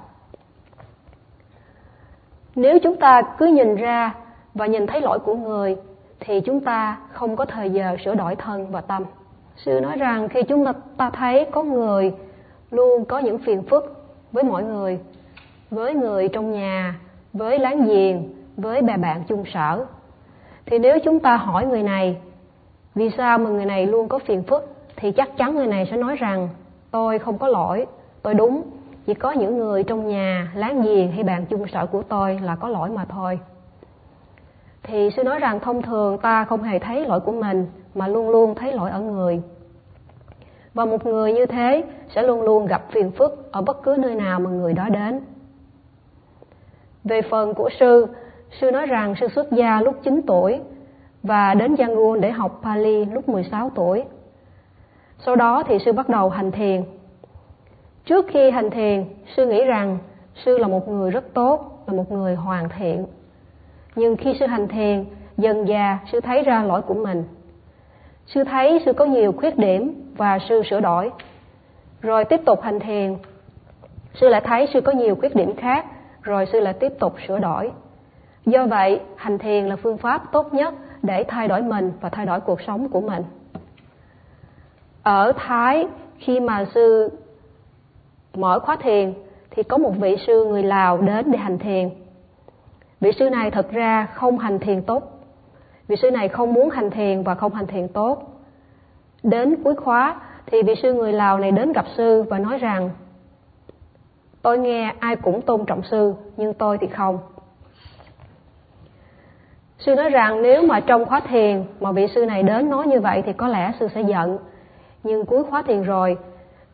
Nếu 2.56 2.80
chúng 2.80 2.96
ta 2.96 3.22
cứ 3.38 3.46
nhìn 3.46 3.76
ra 3.76 4.14
và 4.54 4.66
nhìn 4.66 4.88
thấy 4.88 5.02
lỗi 5.02 5.20
của 5.20 5.36
người 5.36 5.76
thì 6.20 6.42
chúng 6.42 6.60
ta 6.60 6.98
không 7.12 7.36
có 7.36 7.46
thời 7.46 7.70
giờ 7.70 7.98
sửa 8.06 8.16
đổi 8.16 8.36
thân 8.36 8.72
và 8.72 8.82
tâm. 8.82 9.04
Sư 9.56 9.80
nói 9.80 9.98
rằng 9.98 10.30
khi 10.30 10.44
chúng 10.44 10.66
ta, 10.66 10.74
ta 10.98 11.10
thấy 11.10 11.46
có 11.52 11.64
người 11.64 12.14
luôn 12.72 13.06
có 13.06 13.20
những 13.20 13.40
phiền 13.40 13.64
phức 13.64 14.06
với 14.32 14.44
mọi 14.44 14.64
người 14.64 15.00
với 15.72 15.94
người 15.94 16.28
trong 16.28 16.52
nhà 16.52 16.96
với 17.34 17.60
láng 17.60 17.86
giềng 17.88 18.34
với 18.58 18.82
bè 18.82 18.98
bạn 18.98 19.24
chung 19.28 19.44
sở 19.54 19.86
thì 20.66 20.80
nếu 20.80 21.00
chúng 21.00 21.20
ta 21.20 21.36
hỏi 21.36 21.66
người 21.66 21.84
này 21.84 22.18
vì 22.96 23.10
sao 23.18 23.38
mà 23.38 23.50
người 23.50 23.66
này 23.66 23.86
luôn 23.86 24.08
có 24.08 24.20
phiền 24.20 24.44
phức? 24.44 24.74
thì 24.96 25.12
chắc 25.12 25.38
chắn 25.38 25.56
người 25.56 25.68
này 25.68 25.88
sẽ 25.92 25.98
nói 25.98 26.16
rằng 26.16 26.50
tôi 26.92 27.20
không 27.20 27.38
có 27.38 27.48
lỗi 27.48 27.86
tôi 28.22 28.34
đúng 28.34 28.62
chỉ 29.06 29.14
có 29.14 29.32
những 29.32 29.58
người 29.58 29.84
trong 29.84 30.08
nhà 30.08 30.52
láng 30.56 30.82
giềng 30.82 31.12
hay 31.12 31.24
bạn 31.24 31.46
chung 31.46 31.68
sở 31.68 31.86
của 31.86 32.04
tôi 32.04 32.40
là 32.44 32.56
có 32.56 32.68
lỗi 32.68 32.90
mà 32.90 33.06
thôi 33.06 33.40
thì 34.84 35.10
sư 35.16 35.24
nói 35.24 35.40
rằng 35.40 35.60
thông 35.60 35.82
thường 35.82 36.18
ta 36.18 36.46
không 36.46 36.64
hề 36.64 36.80
thấy 36.80 37.06
lỗi 37.06 37.20
của 37.20 37.32
mình 37.32 37.68
mà 37.96 38.08
luôn 38.08 38.30
luôn 38.30 38.56
thấy 38.56 38.74
lỗi 38.74 38.90
ở 38.90 39.00
người 39.00 39.42
và 40.74 40.86
một 40.86 41.06
người 41.06 41.34
như 41.34 41.46
thế 41.46 41.84
sẽ 42.16 42.24
luôn 42.24 42.42
luôn 42.42 42.66
gặp 42.66 42.92
phiền 42.92 43.12
phức 43.12 43.52
ở 43.52 43.62
bất 43.62 43.84
cứ 43.84 43.96
nơi 44.00 44.16
nào 44.16 44.40
mà 44.40 44.50
người 44.50 44.74
đó 44.74 44.90
đến 44.90 45.22
về 47.04 47.22
phần 47.22 47.54
của 47.54 47.70
sư 47.80 48.08
sư 48.62 48.72
nói 48.72 48.86
rằng 48.86 49.16
sư 49.20 49.28
xuất 49.36 49.52
gia 49.52 49.82
lúc 49.82 49.96
9 50.04 50.22
tuổi 50.28 50.60
và 51.24 51.54
đến 51.54 51.76
Yangon 51.76 52.22
để 52.22 52.32
học 52.32 52.60
Pali 52.64 53.06
lúc 53.06 53.30
16 53.30 53.72
tuổi. 53.76 54.04
Sau 55.26 55.36
đó 55.36 55.64
thì 55.68 55.78
sư 55.86 55.94
bắt 55.94 56.10
đầu 56.10 56.30
hành 56.30 56.52
thiền. 56.52 56.84
Trước 58.06 58.26
khi 58.30 58.52
hành 58.52 58.70
thiền, 58.70 59.06
sư 59.36 59.46
nghĩ 59.46 59.64
rằng 59.66 59.98
sư 60.46 60.58
là 60.58 60.68
một 60.68 60.90
người 60.90 61.12
rất 61.12 61.34
tốt, 61.34 61.84
là 61.88 61.94
một 61.94 62.12
người 62.12 62.36
hoàn 62.36 62.70
thiện. 62.70 63.06
Nhưng 63.96 64.18
khi 64.18 64.36
sư 64.40 64.46
hành 64.46 64.68
thiền, 64.68 65.06
dần 65.38 65.68
già 65.68 66.00
sư 66.12 66.20
thấy 66.20 66.44
ra 66.44 66.64
lỗi 66.64 66.82
của 66.82 66.94
mình. 66.94 67.24
Sư 68.26 68.44
thấy 68.44 68.82
sư 68.86 68.94
có 68.94 69.06
nhiều 69.06 69.32
khuyết 69.32 69.58
điểm 69.58 70.12
và 70.18 70.40
sư 70.50 70.62
sửa 70.70 70.80
đổi. 70.80 71.12
Rồi 72.02 72.26
tiếp 72.26 72.42
tục 72.46 72.62
hành 72.62 72.80
thiền, 72.80 73.16
sư 74.14 74.30
lại 74.30 74.42
thấy 74.42 74.68
sư 74.74 74.82
có 74.82 74.92
nhiều 74.92 75.16
khuyết 75.16 75.36
điểm 75.36 75.56
khác, 75.56 75.86
rồi 76.22 76.46
sư 76.52 76.60
lại 76.60 76.74
tiếp 76.74 76.94
tục 77.00 77.16
sửa 77.28 77.40
đổi. 77.40 77.72
Do 78.46 78.66
vậy, 78.66 79.00
hành 79.16 79.38
thiền 79.38 79.66
là 79.66 79.76
phương 79.76 79.98
pháp 79.98 80.32
tốt 80.32 80.54
nhất 80.54 80.74
để 81.02 81.24
thay 81.28 81.48
đổi 81.48 81.62
mình 81.62 81.92
và 82.02 82.10
thay 82.10 82.26
đổi 82.26 82.40
cuộc 82.40 82.62
sống 82.62 82.90
của 82.90 83.02
mình. 83.02 83.24
Ở 85.04 85.34
Thái, 85.38 85.88
khi 86.18 86.40
mà 86.40 86.66
sư 86.74 87.10
mở 88.34 88.60
khóa 88.60 88.76
thiền 88.76 89.14
thì 89.52 89.64
có 89.64 89.78
một 89.78 89.92
vị 90.00 90.18
sư 90.28 90.46
người 90.46 90.64
Lào 90.64 90.98
đến 90.98 91.32
để 91.32 91.38
hành 91.38 91.60
thiền. 91.60 91.90
Vị 93.04 93.12
sư 93.20 93.30
này 93.30 93.52
thật 93.52 93.72
ra 93.72 94.08
không 94.14 94.38
hành 94.38 94.60
thiền 94.60 94.82
tốt. 94.82 95.04
Vị 95.88 95.96
sư 96.02 96.12
này 96.12 96.28
không 96.28 96.54
muốn 96.54 96.70
hành 96.70 96.90
thiền 96.90 97.24
và 97.24 97.36
không 97.36 97.54
hành 97.54 97.68
thiền 97.68 97.88
tốt. 97.88 98.42
Đến 99.24 99.64
cuối 99.64 99.76
khóa 99.76 100.22
thì 100.46 100.64
vị 100.64 100.74
sư 100.82 100.94
người 100.94 101.14
Lào 101.14 101.40
này 101.40 101.52
đến 101.52 101.74
gặp 101.74 101.86
sư 101.98 102.24
và 102.30 102.40
nói 102.40 102.58
rằng 102.58 102.90
Tôi 104.42 104.58
nghe 104.58 104.94
ai 105.00 105.16
cũng 105.16 105.42
tôn 105.42 105.66
trọng 105.66 105.84
sư, 105.84 106.14
nhưng 106.38 106.54
tôi 106.54 106.78
thì 106.78 106.88
không. 106.88 107.20
Sư 109.78 109.96
nói 109.96 110.10
rằng 110.10 110.42
nếu 110.42 110.62
mà 110.62 110.80
trong 110.80 111.06
khóa 111.06 111.20
thiền 111.20 111.64
mà 111.80 111.92
vị 111.92 112.08
sư 112.16 112.26
này 112.26 112.44
đến 112.44 112.70
nói 112.70 112.88
như 112.88 113.00
vậy 113.00 113.24
thì 113.26 113.34
có 113.34 113.48
lẽ 113.48 113.72
sư 113.80 113.88
sẽ 113.96 114.02
giận. 114.02 114.38
Nhưng 115.04 115.26
cuối 115.26 115.44
khóa 115.44 115.62
thiền 115.62 115.84
rồi 115.84 116.18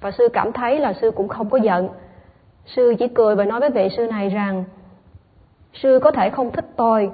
và 0.02 0.12
sư 0.12 0.30
cảm 0.34 0.52
thấy 0.52 0.80
là 0.80 0.94
sư 0.94 1.12
cũng 1.12 1.28
không 1.28 1.50
có 1.50 1.58
giận. 1.58 1.90
Sư 2.66 2.96
chỉ 3.00 3.08
cười 3.08 3.36
và 3.36 3.46
nói 3.46 3.60
với 3.60 3.70
vị 3.70 3.88
sư 3.98 4.08
này 4.08 4.30
rằng 4.30 4.64
sư 5.74 6.00
có 6.04 6.12
thể 6.12 6.30
không 6.30 6.52
thích 6.52 6.66
tôi 6.76 7.12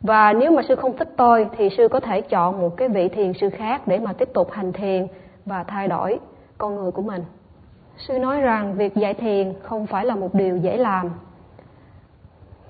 và 0.00 0.32
nếu 0.32 0.52
mà 0.52 0.62
sư 0.68 0.76
không 0.76 0.96
thích 0.96 1.08
tôi 1.16 1.48
thì 1.56 1.68
sư 1.76 1.88
có 1.88 2.00
thể 2.00 2.20
chọn 2.20 2.60
một 2.60 2.76
cái 2.76 2.88
vị 2.88 3.08
thiền 3.08 3.32
sư 3.32 3.50
khác 3.50 3.82
để 3.86 3.98
mà 3.98 4.12
tiếp 4.12 4.28
tục 4.34 4.50
hành 4.52 4.72
thiền 4.72 5.06
và 5.46 5.64
thay 5.64 5.88
đổi 5.88 6.18
con 6.58 6.74
người 6.74 6.90
của 6.90 7.02
mình. 7.02 7.24
Sư 7.96 8.18
nói 8.18 8.40
rằng 8.40 8.74
việc 8.74 8.94
dạy 8.94 9.14
thiền 9.14 9.52
không 9.62 9.86
phải 9.86 10.04
là 10.04 10.14
một 10.14 10.34
điều 10.34 10.56
dễ 10.56 10.76
làm. 10.76 11.10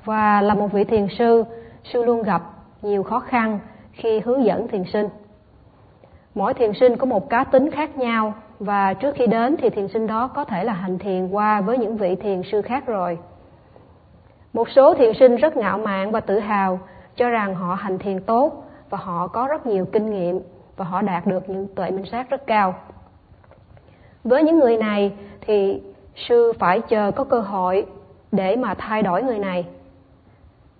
Và 0.04 0.42
là 0.42 0.54
một 0.54 0.72
vị 0.72 0.84
thiền 0.84 1.06
sư, 1.18 1.44
sư 1.84 2.04
luôn 2.04 2.22
gặp 2.22 2.42
nhiều 2.82 3.02
khó 3.02 3.20
khăn 3.20 3.58
khi 3.92 4.20
hướng 4.20 4.44
dẫn 4.44 4.68
thiền 4.68 4.84
sinh. 4.92 5.08
Mỗi 6.34 6.54
thiền 6.54 6.72
sinh 6.80 6.96
có 6.96 7.06
một 7.06 7.30
cá 7.30 7.44
tính 7.44 7.70
khác 7.70 7.96
nhau 7.96 8.34
và 8.58 8.94
trước 8.94 9.14
khi 9.14 9.26
đến 9.26 9.56
thì 9.58 9.70
thiền 9.70 9.88
sinh 9.88 10.06
đó 10.06 10.28
có 10.28 10.44
thể 10.44 10.64
là 10.64 10.72
hành 10.72 10.98
thiền 10.98 11.28
qua 11.28 11.60
với 11.60 11.78
những 11.78 11.96
vị 11.96 12.16
thiền 12.16 12.42
sư 12.52 12.62
khác 12.62 12.86
rồi. 12.86 13.18
Một 14.52 14.68
số 14.70 14.94
thiền 14.94 15.12
sinh 15.14 15.36
rất 15.36 15.56
ngạo 15.56 15.78
mạn 15.78 16.10
và 16.10 16.20
tự 16.20 16.38
hào, 16.38 16.80
cho 17.16 17.28
rằng 17.28 17.54
họ 17.54 17.74
hành 17.74 17.98
thiền 17.98 18.20
tốt 18.20 18.64
và 18.90 18.98
họ 18.98 19.26
có 19.26 19.46
rất 19.46 19.66
nhiều 19.66 19.84
kinh 19.84 20.10
nghiệm 20.10 20.40
và 20.76 20.84
họ 20.84 21.02
đạt 21.02 21.26
được 21.26 21.48
những 21.48 21.66
tuệ 21.74 21.90
minh 21.90 22.04
sát 22.12 22.30
rất 22.30 22.46
cao. 22.46 22.74
Với 24.24 24.42
những 24.42 24.58
người 24.58 24.76
này 24.76 25.12
thì 25.40 25.82
sư 26.16 26.52
phải 26.58 26.80
chờ 26.80 27.10
có 27.10 27.24
cơ 27.24 27.40
hội 27.40 27.86
để 28.32 28.56
mà 28.56 28.74
thay 28.74 29.02
đổi 29.02 29.22
người 29.22 29.38
này. 29.38 29.66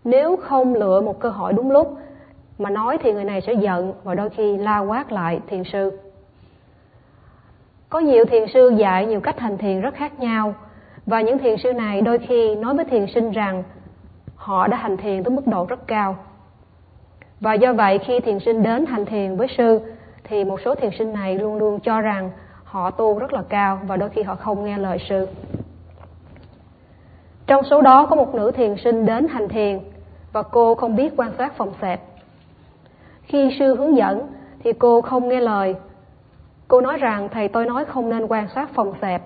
Nếu 0.04 0.36
không 0.36 0.74
lựa 0.74 1.00
một 1.00 1.20
cơ 1.20 1.28
hội 1.28 1.52
đúng 1.52 1.70
lúc 1.70 1.98
mà 2.58 2.70
nói 2.70 2.98
thì 3.02 3.12
người 3.12 3.24
này 3.24 3.40
sẽ 3.40 3.52
giận 3.52 3.92
và 4.04 4.14
đôi 4.14 4.30
khi 4.30 4.56
la 4.56 4.78
quát 4.78 5.12
lại 5.12 5.40
thiền 5.46 5.62
sư. 5.64 5.98
Có 7.88 7.98
nhiều 7.98 8.24
thiền 8.24 8.48
sư 8.54 8.68
dạy 8.76 9.06
nhiều 9.06 9.20
cách 9.20 9.38
hành 9.38 9.58
thiền 9.58 9.80
rất 9.80 9.94
khác 9.94 10.20
nhau 10.20 10.54
và 11.08 11.20
những 11.20 11.38
thiền 11.38 11.56
sư 11.62 11.72
này 11.72 12.00
đôi 12.00 12.18
khi 12.18 12.54
nói 12.54 12.74
với 12.74 12.84
thiền 12.84 13.06
sinh 13.14 13.30
rằng 13.30 13.62
họ 14.36 14.66
đã 14.66 14.76
hành 14.76 14.96
thiền 14.96 15.24
tới 15.24 15.30
mức 15.30 15.46
độ 15.46 15.66
rất 15.68 15.86
cao. 15.86 16.16
Và 17.40 17.54
do 17.54 17.72
vậy, 17.72 17.98
khi 17.98 18.20
thiền 18.20 18.38
sinh 18.38 18.62
đến 18.62 18.86
hành 18.86 19.04
thiền 19.04 19.36
với 19.36 19.48
sư, 19.56 19.80
thì 20.24 20.44
một 20.44 20.60
số 20.64 20.74
thiền 20.74 20.90
sinh 20.98 21.12
này 21.12 21.34
luôn 21.34 21.58
luôn 21.58 21.80
cho 21.80 22.00
rằng 22.00 22.30
họ 22.64 22.90
tu 22.90 23.18
rất 23.18 23.32
là 23.32 23.42
cao 23.48 23.80
và 23.86 23.96
đôi 23.96 24.08
khi 24.08 24.22
họ 24.22 24.34
không 24.34 24.64
nghe 24.64 24.78
lời 24.78 24.98
sư. 25.08 25.28
Trong 27.46 27.64
số 27.64 27.80
đó 27.82 28.06
có 28.06 28.16
một 28.16 28.34
nữ 28.34 28.50
thiền 28.50 28.76
sinh 28.84 29.06
đến 29.06 29.28
hành 29.28 29.48
thiền 29.48 29.78
và 30.32 30.42
cô 30.42 30.74
không 30.74 30.96
biết 30.96 31.12
quan 31.16 31.32
sát 31.38 31.56
phòng 31.56 31.72
xẹp. 31.80 32.00
Khi 33.22 33.56
sư 33.58 33.76
hướng 33.76 33.96
dẫn 33.96 34.26
thì 34.64 34.72
cô 34.72 35.00
không 35.00 35.28
nghe 35.28 35.40
lời. 35.40 35.74
Cô 36.68 36.80
nói 36.80 36.96
rằng, 36.96 37.28
thầy, 37.28 37.48
tôi 37.48 37.66
nói 37.66 37.84
không 37.84 38.08
nên 38.08 38.26
quan 38.26 38.48
sát 38.54 38.70
phòng 38.74 38.92
xẹp. 39.00 39.22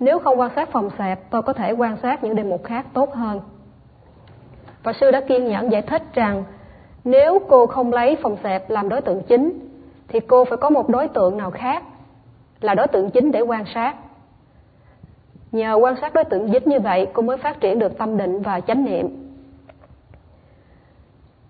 Nếu 0.00 0.18
không 0.18 0.40
quan 0.40 0.50
sát 0.56 0.68
phòng 0.72 0.90
sạp, 0.98 1.18
tôi 1.30 1.42
có 1.42 1.52
thể 1.52 1.72
quan 1.72 1.96
sát 2.02 2.24
những 2.24 2.36
đề 2.36 2.42
mục 2.42 2.64
khác 2.64 2.86
tốt 2.92 3.14
hơn. 3.14 3.40
Và 4.82 4.92
sư 5.00 5.10
đã 5.10 5.20
kiên 5.20 5.48
nhẫn 5.48 5.72
giải 5.72 5.82
thích 5.82 6.02
rằng 6.14 6.44
nếu 7.04 7.38
cô 7.48 7.66
không 7.66 7.92
lấy 7.92 8.16
phòng 8.22 8.36
sạp 8.42 8.70
làm 8.70 8.88
đối 8.88 9.00
tượng 9.00 9.22
chính 9.22 9.68
thì 10.08 10.20
cô 10.20 10.44
phải 10.44 10.56
có 10.56 10.70
một 10.70 10.88
đối 10.88 11.08
tượng 11.08 11.36
nào 11.36 11.50
khác 11.50 11.82
là 12.60 12.74
đối 12.74 12.86
tượng 12.86 13.10
chính 13.10 13.32
để 13.32 13.40
quan 13.40 13.64
sát. 13.74 13.96
Nhờ 15.52 15.74
quan 15.74 15.94
sát 16.00 16.14
đối 16.14 16.24
tượng 16.24 16.52
dính 16.52 16.62
như 16.64 16.80
vậy, 16.80 17.06
cô 17.12 17.22
mới 17.22 17.36
phát 17.36 17.60
triển 17.60 17.78
được 17.78 17.98
tâm 17.98 18.16
định 18.16 18.42
và 18.42 18.60
chánh 18.60 18.84
niệm. 18.84 19.08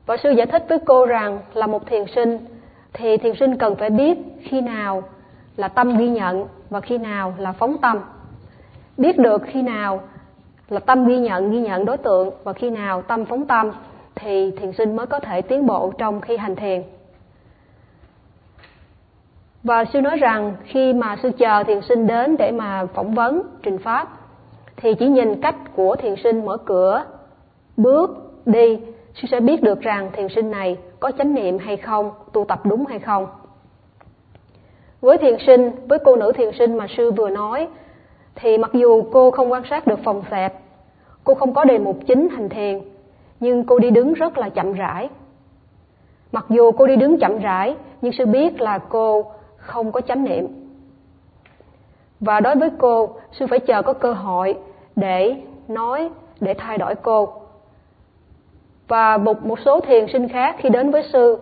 Và 0.07 0.17
sư 0.17 0.31
giải 0.31 0.47
thích 0.47 0.65
với 0.69 0.79
cô 0.79 1.07
rằng 1.07 1.39
là 1.55 1.67
một 1.67 1.87
thiền 1.87 2.05
sinh 2.15 2.39
thì 2.93 3.17
thiền 3.17 3.35
sinh 3.41 3.57
cần 3.57 3.77
phải 3.77 3.91
biết 3.91 4.19
khi 4.43 4.61
nào 4.61 5.03
là 5.57 5.69
tâm 5.69 5.99
ghi 5.99 6.09
nhận 6.09 6.47
và 6.71 6.81
khi 6.81 6.99
nào 6.99 7.35
là 7.39 7.53
phóng 7.53 7.77
tâm. 7.79 8.01
Biết 8.97 9.19
được 9.19 9.43
khi 9.47 9.63
nào 9.63 10.01
là 10.69 10.81
tâm 10.81 11.07
ghi 11.07 11.19
nhận 11.19 11.51
ghi 11.51 11.61
nhận 11.61 11.85
đối 11.85 11.97
tượng 11.97 12.31
và 12.45 12.53
khi 12.53 12.71
nào 12.71 13.03
tâm 13.03 13.25
phóng 13.25 13.47
tâm 13.47 13.71
thì 14.15 14.51
thiền 14.51 14.73
sinh 14.73 14.97
mới 14.97 15.07
có 15.07 15.21
thể 15.21 15.43
tiến 15.43 15.67
bộ 15.67 15.93
trong 15.99 16.21
khi 16.21 16.37
hành 16.37 16.57
thiền. 16.57 16.83
Và 19.63 19.85
sư 19.85 20.01
nói 20.01 20.17
rằng 20.17 20.55
khi 20.65 20.93
mà 20.93 21.17
sư 21.23 21.31
chờ 21.39 21.65
thiền 21.65 21.81
sinh 21.89 22.07
đến 22.07 22.37
để 22.39 22.51
mà 22.51 22.87
phỏng 22.95 23.15
vấn, 23.15 23.43
trình 23.63 23.79
pháp 23.79 24.09
thì 24.77 24.95
chỉ 24.95 25.09
nhìn 25.09 25.41
cách 25.41 25.57
của 25.77 25.97
thiền 25.97 26.15
sinh 26.23 26.45
mở 26.45 26.57
cửa, 26.57 27.05
bước, 27.77 28.11
đi, 28.47 28.81
sư 29.15 29.29
sẽ 29.31 29.41
biết 29.41 29.63
được 29.63 29.81
rằng 29.81 30.11
thiền 30.13 30.29
sinh 30.35 30.51
này 30.51 30.77
có 31.01 31.11
chánh 31.19 31.35
niệm 31.35 31.59
hay 31.59 31.77
không, 31.77 32.11
tu 32.33 32.45
tập 32.45 32.61
đúng 32.65 32.87
hay 32.87 32.99
không. 32.99 33.27
Với 35.01 35.19
thiền 35.19 35.37
sinh, 35.47 35.71
với 35.89 35.99
cô 36.05 36.17
nữ 36.17 36.33
thiền 36.33 36.51
sinh 36.59 36.77
mà 36.77 36.87
sư 36.97 37.11
vừa 37.11 37.31
nói, 37.31 37.69
thì 38.35 38.59
mặc 38.59 38.71
dù 38.73 39.03
cô 39.13 39.31
không 39.31 39.53
quan 39.53 39.63
sát 39.71 39.87
được 39.87 39.99
phòng 40.05 40.23
xẹp, 40.31 40.55
cô 41.25 41.35
không 41.35 41.55
có 41.55 41.65
đề 41.65 41.79
mục 41.79 41.99
chính 42.07 42.29
hành 42.29 42.49
thiền, 42.49 42.81
nhưng 43.41 43.65
cô 43.65 43.79
đi 43.79 43.91
đứng 43.91 44.15
rất 44.15 44.39
là 44.39 44.49
chậm 44.49 44.73
rãi. 44.73 45.09
Mặc 46.33 46.47
dù 46.49 46.73
cô 46.73 46.87
đi 46.87 46.97
đứng 46.97 47.19
chậm 47.21 47.39
rãi, 47.39 47.77
nhưng 48.03 48.13
sư 48.13 48.27
biết 48.27 48.61
là 48.61 48.79
cô 48.79 49.25
không 49.57 49.93
có 49.93 50.01
chánh 50.01 50.25
niệm. 50.25 50.47
Và 52.21 52.41
đối 52.41 52.57
với 52.57 52.71
cô, 52.79 53.17
sư 53.33 53.47
phải 53.51 53.59
chờ 53.59 53.83
có 53.83 53.93
cơ 53.93 54.13
hội 54.13 54.55
để 54.97 55.37
nói, 55.69 56.11
để 56.41 56.55
thay 56.59 56.79
đổi 56.79 56.95
cô. 56.95 57.29
Và 58.89 59.17
một, 59.17 59.47
một 59.47 59.59
số 59.65 59.81
thiền 59.81 60.07
sinh 60.13 60.29
khác 60.29 60.57
khi 60.59 60.69
đến 60.69 60.91
với 60.91 61.03
sư, 61.13 61.39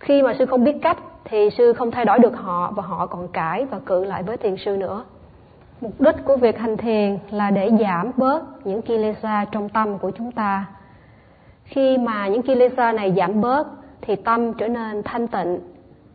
khi 0.00 0.22
mà 0.22 0.34
sư 0.38 0.46
không 0.46 0.64
biết 0.64 0.76
cách 0.82 0.98
thì 1.30 1.50
sư 1.50 1.72
không 1.72 1.90
thay 1.90 2.04
đổi 2.04 2.18
được 2.18 2.36
họ 2.36 2.72
và 2.76 2.82
họ 2.82 3.06
còn 3.06 3.28
cãi 3.28 3.66
và 3.70 3.78
cự 3.78 4.04
lại 4.04 4.22
với 4.22 4.36
thiền 4.36 4.56
sư 4.56 4.76
nữa. 4.76 5.04
Mục 5.80 6.00
đích 6.00 6.14
của 6.24 6.36
việc 6.36 6.58
hành 6.58 6.76
thiền 6.76 7.18
là 7.30 7.50
để 7.50 7.70
giảm 7.80 8.10
bớt 8.16 8.66
những 8.66 8.82
kilesa 8.82 9.44
trong 9.52 9.68
tâm 9.68 9.98
của 9.98 10.10
chúng 10.10 10.32
ta. 10.32 10.66
Khi 11.64 11.98
mà 11.98 12.28
những 12.28 12.42
kilesa 12.42 12.92
này 12.92 13.14
giảm 13.16 13.40
bớt 13.40 13.66
thì 14.00 14.16
tâm 14.16 14.54
trở 14.54 14.68
nên 14.68 15.02
thanh 15.02 15.28
tịnh, 15.28 15.60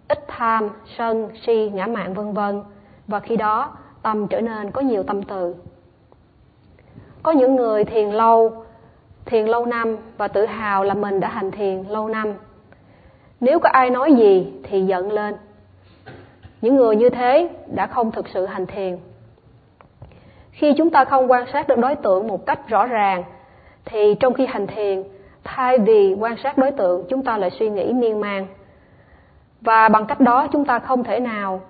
ít 0.07 0.25
tham, 0.27 0.69
sân, 0.97 1.29
si, 1.45 1.71
ngã 1.73 1.87
mạn 1.87 2.13
vân 2.13 2.33
vân 2.33 2.61
và 3.07 3.19
khi 3.19 3.35
đó 3.35 3.77
tâm 4.01 4.27
trở 4.27 4.41
nên 4.41 4.71
có 4.71 4.81
nhiều 4.81 5.03
tâm 5.03 5.23
từ. 5.23 5.55
Có 7.23 7.31
những 7.31 7.55
người 7.55 7.85
thiền 7.85 8.09
lâu, 8.09 8.65
thiền 9.25 9.45
lâu 9.45 9.65
năm 9.65 9.97
và 10.17 10.27
tự 10.27 10.45
hào 10.45 10.83
là 10.83 10.93
mình 10.93 11.19
đã 11.19 11.29
hành 11.29 11.51
thiền 11.51 11.83
lâu 11.83 12.07
năm. 12.07 12.33
Nếu 13.39 13.59
có 13.59 13.69
ai 13.69 13.89
nói 13.89 14.13
gì 14.13 14.53
thì 14.63 14.81
giận 14.81 15.11
lên. 15.11 15.35
Những 16.61 16.75
người 16.75 16.95
như 16.95 17.09
thế 17.09 17.49
đã 17.67 17.87
không 17.87 18.11
thực 18.11 18.27
sự 18.33 18.45
hành 18.45 18.65
thiền. 18.65 18.97
Khi 20.51 20.73
chúng 20.77 20.89
ta 20.89 21.05
không 21.05 21.31
quan 21.31 21.45
sát 21.53 21.67
được 21.67 21.77
đối 21.77 21.95
tượng 21.95 22.27
một 22.27 22.45
cách 22.45 22.69
rõ 22.69 22.85
ràng 22.85 23.23
thì 23.85 24.15
trong 24.19 24.33
khi 24.33 24.45
hành 24.45 24.67
thiền, 24.67 25.03
thay 25.43 25.77
vì 25.77 26.15
quan 26.19 26.35
sát 26.43 26.57
đối 26.57 26.71
tượng, 26.71 27.05
chúng 27.09 27.23
ta 27.23 27.37
lại 27.37 27.49
suy 27.59 27.69
nghĩ 27.69 27.93
miên 27.93 28.21
man. 28.21 28.47
Và 29.61 29.89
bằng 29.89 30.05
cách 30.05 30.19
đó 30.19 30.47
chúng 30.51 30.65
ta 30.65 30.79
không 30.79 31.03
thể 31.03 31.19
nào 31.19 31.61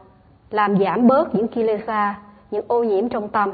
làm 0.51 0.77
giảm 0.79 1.07
bớt 1.07 1.35
những 1.35 1.47
kilesa, 1.47 2.15
những 2.51 2.65
ô 2.67 2.83
nhiễm 2.83 3.09
trong 3.09 3.29
tâm. 3.29 3.51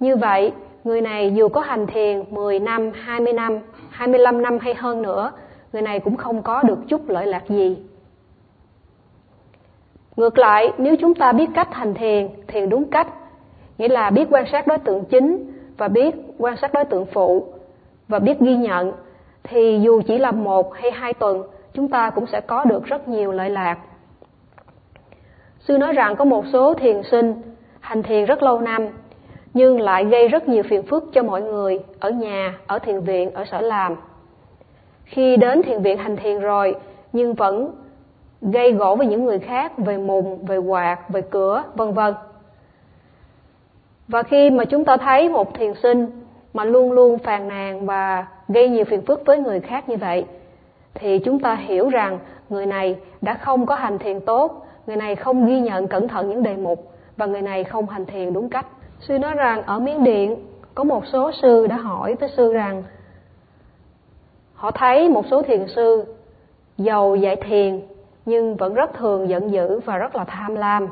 Như 0.00 0.16
vậy, 0.16 0.52
người 0.84 1.00
này 1.00 1.34
dù 1.34 1.48
có 1.48 1.60
hành 1.60 1.86
thiền 1.86 2.24
10 2.30 2.60
năm, 2.60 2.90
20 2.94 3.32
năm, 3.32 3.58
25 3.90 4.42
năm 4.42 4.58
hay 4.58 4.74
hơn 4.74 5.02
nữa, 5.02 5.32
người 5.76 5.82
này 5.82 6.00
cũng 6.00 6.16
không 6.16 6.42
có 6.42 6.62
được 6.62 6.78
chút 6.88 7.08
lợi 7.08 7.26
lạc 7.26 7.42
gì. 7.48 7.76
Ngược 10.16 10.38
lại, 10.38 10.72
nếu 10.78 10.96
chúng 11.00 11.14
ta 11.14 11.32
biết 11.32 11.46
cách 11.54 11.68
hành 11.74 11.94
thiền, 11.94 12.28
thiền 12.46 12.68
đúng 12.68 12.90
cách, 12.90 13.08
nghĩa 13.78 13.88
là 13.88 14.10
biết 14.10 14.28
quan 14.30 14.44
sát 14.52 14.66
đối 14.66 14.78
tượng 14.78 15.04
chính 15.04 15.52
và 15.76 15.88
biết 15.88 16.14
quan 16.38 16.56
sát 16.56 16.72
đối 16.72 16.84
tượng 16.84 17.06
phụ 17.06 17.46
và 18.08 18.18
biết 18.18 18.40
ghi 18.40 18.56
nhận, 18.56 18.92
thì 19.42 19.80
dù 19.82 20.02
chỉ 20.06 20.18
là 20.18 20.30
một 20.30 20.74
hay 20.74 20.90
hai 20.90 21.14
tuần, 21.14 21.42
chúng 21.74 21.88
ta 21.88 22.10
cũng 22.10 22.26
sẽ 22.26 22.40
có 22.40 22.64
được 22.64 22.84
rất 22.84 23.08
nhiều 23.08 23.32
lợi 23.32 23.50
lạc. 23.50 23.78
Sư 25.60 25.78
nói 25.78 25.92
rằng 25.92 26.16
có 26.16 26.24
một 26.24 26.44
số 26.52 26.74
thiền 26.74 27.02
sinh 27.10 27.34
hành 27.80 28.02
thiền 28.02 28.24
rất 28.24 28.42
lâu 28.42 28.60
năm 28.60 28.88
nhưng 29.54 29.80
lại 29.80 30.04
gây 30.04 30.28
rất 30.28 30.48
nhiều 30.48 30.62
phiền 30.62 30.82
phức 30.82 31.04
cho 31.12 31.22
mọi 31.22 31.42
người 31.42 31.78
ở 32.00 32.10
nhà, 32.10 32.54
ở 32.66 32.78
thiền 32.78 33.00
viện, 33.00 33.30
ở 33.30 33.44
sở 33.44 33.60
làm. 33.60 33.96
Khi 35.06 35.36
đến 35.36 35.62
thiền 35.62 35.82
viện 35.82 35.98
hành 35.98 36.16
thiền 36.16 36.40
rồi 36.40 36.76
nhưng 37.12 37.34
vẫn 37.34 37.70
gây 38.42 38.72
gỗ 38.72 38.96
với 38.96 39.06
những 39.06 39.24
người 39.24 39.38
khác 39.38 39.78
về 39.78 39.98
mùng, 39.98 40.46
về 40.46 40.56
quạt, 40.56 40.98
về 41.08 41.22
cửa, 41.22 41.62
vân 41.74 41.92
vân. 41.92 42.14
Và 44.08 44.22
khi 44.22 44.50
mà 44.50 44.64
chúng 44.64 44.84
ta 44.84 44.96
thấy 44.96 45.28
một 45.28 45.54
thiền 45.54 45.74
sinh 45.82 46.10
mà 46.54 46.64
luôn 46.64 46.92
luôn 46.92 47.18
phàn 47.18 47.48
nàn 47.48 47.86
và 47.86 48.26
gây 48.48 48.68
nhiều 48.68 48.84
phiền 48.84 49.02
phức 49.06 49.26
với 49.26 49.38
người 49.38 49.60
khác 49.60 49.88
như 49.88 49.96
vậy 49.96 50.24
thì 50.94 51.18
chúng 51.18 51.38
ta 51.38 51.54
hiểu 51.54 51.88
rằng 51.88 52.18
người 52.48 52.66
này 52.66 52.96
đã 53.20 53.34
không 53.34 53.66
có 53.66 53.74
hành 53.74 53.98
thiền 53.98 54.20
tốt, 54.20 54.66
người 54.86 54.96
này 54.96 55.16
không 55.16 55.46
ghi 55.46 55.60
nhận 55.60 55.88
cẩn 55.88 56.08
thận 56.08 56.28
những 56.28 56.42
đề 56.42 56.56
mục 56.56 56.92
và 57.16 57.26
người 57.26 57.42
này 57.42 57.64
không 57.64 57.86
hành 57.88 58.06
thiền 58.06 58.32
đúng 58.32 58.50
cách. 58.50 58.66
Sư 59.00 59.18
nói 59.18 59.34
rằng 59.34 59.62
ở 59.62 59.78
Miến 59.78 60.04
Điện 60.04 60.36
có 60.74 60.84
một 60.84 61.06
số 61.06 61.30
sư 61.42 61.66
đã 61.66 61.76
hỏi 61.76 62.16
tới 62.20 62.28
sư 62.36 62.52
rằng 62.52 62.82
họ 64.56 64.70
thấy 64.70 65.08
một 65.08 65.24
số 65.30 65.42
thiền 65.42 65.66
sư 65.68 66.04
giàu 66.78 67.16
dạy 67.16 67.36
thiền 67.36 67.80
nhưng 68.26 68.56
vẫn 68.56 68.74
rất 68.74 68.94
thường 68.94 69.28
giận 69.28 69.52
dữ 69.52 69.80
và 69.84 69.96
rất 69.96 70.16
là 70.16 70.24
tham 70.24 70.54
lam. 70.54 70.88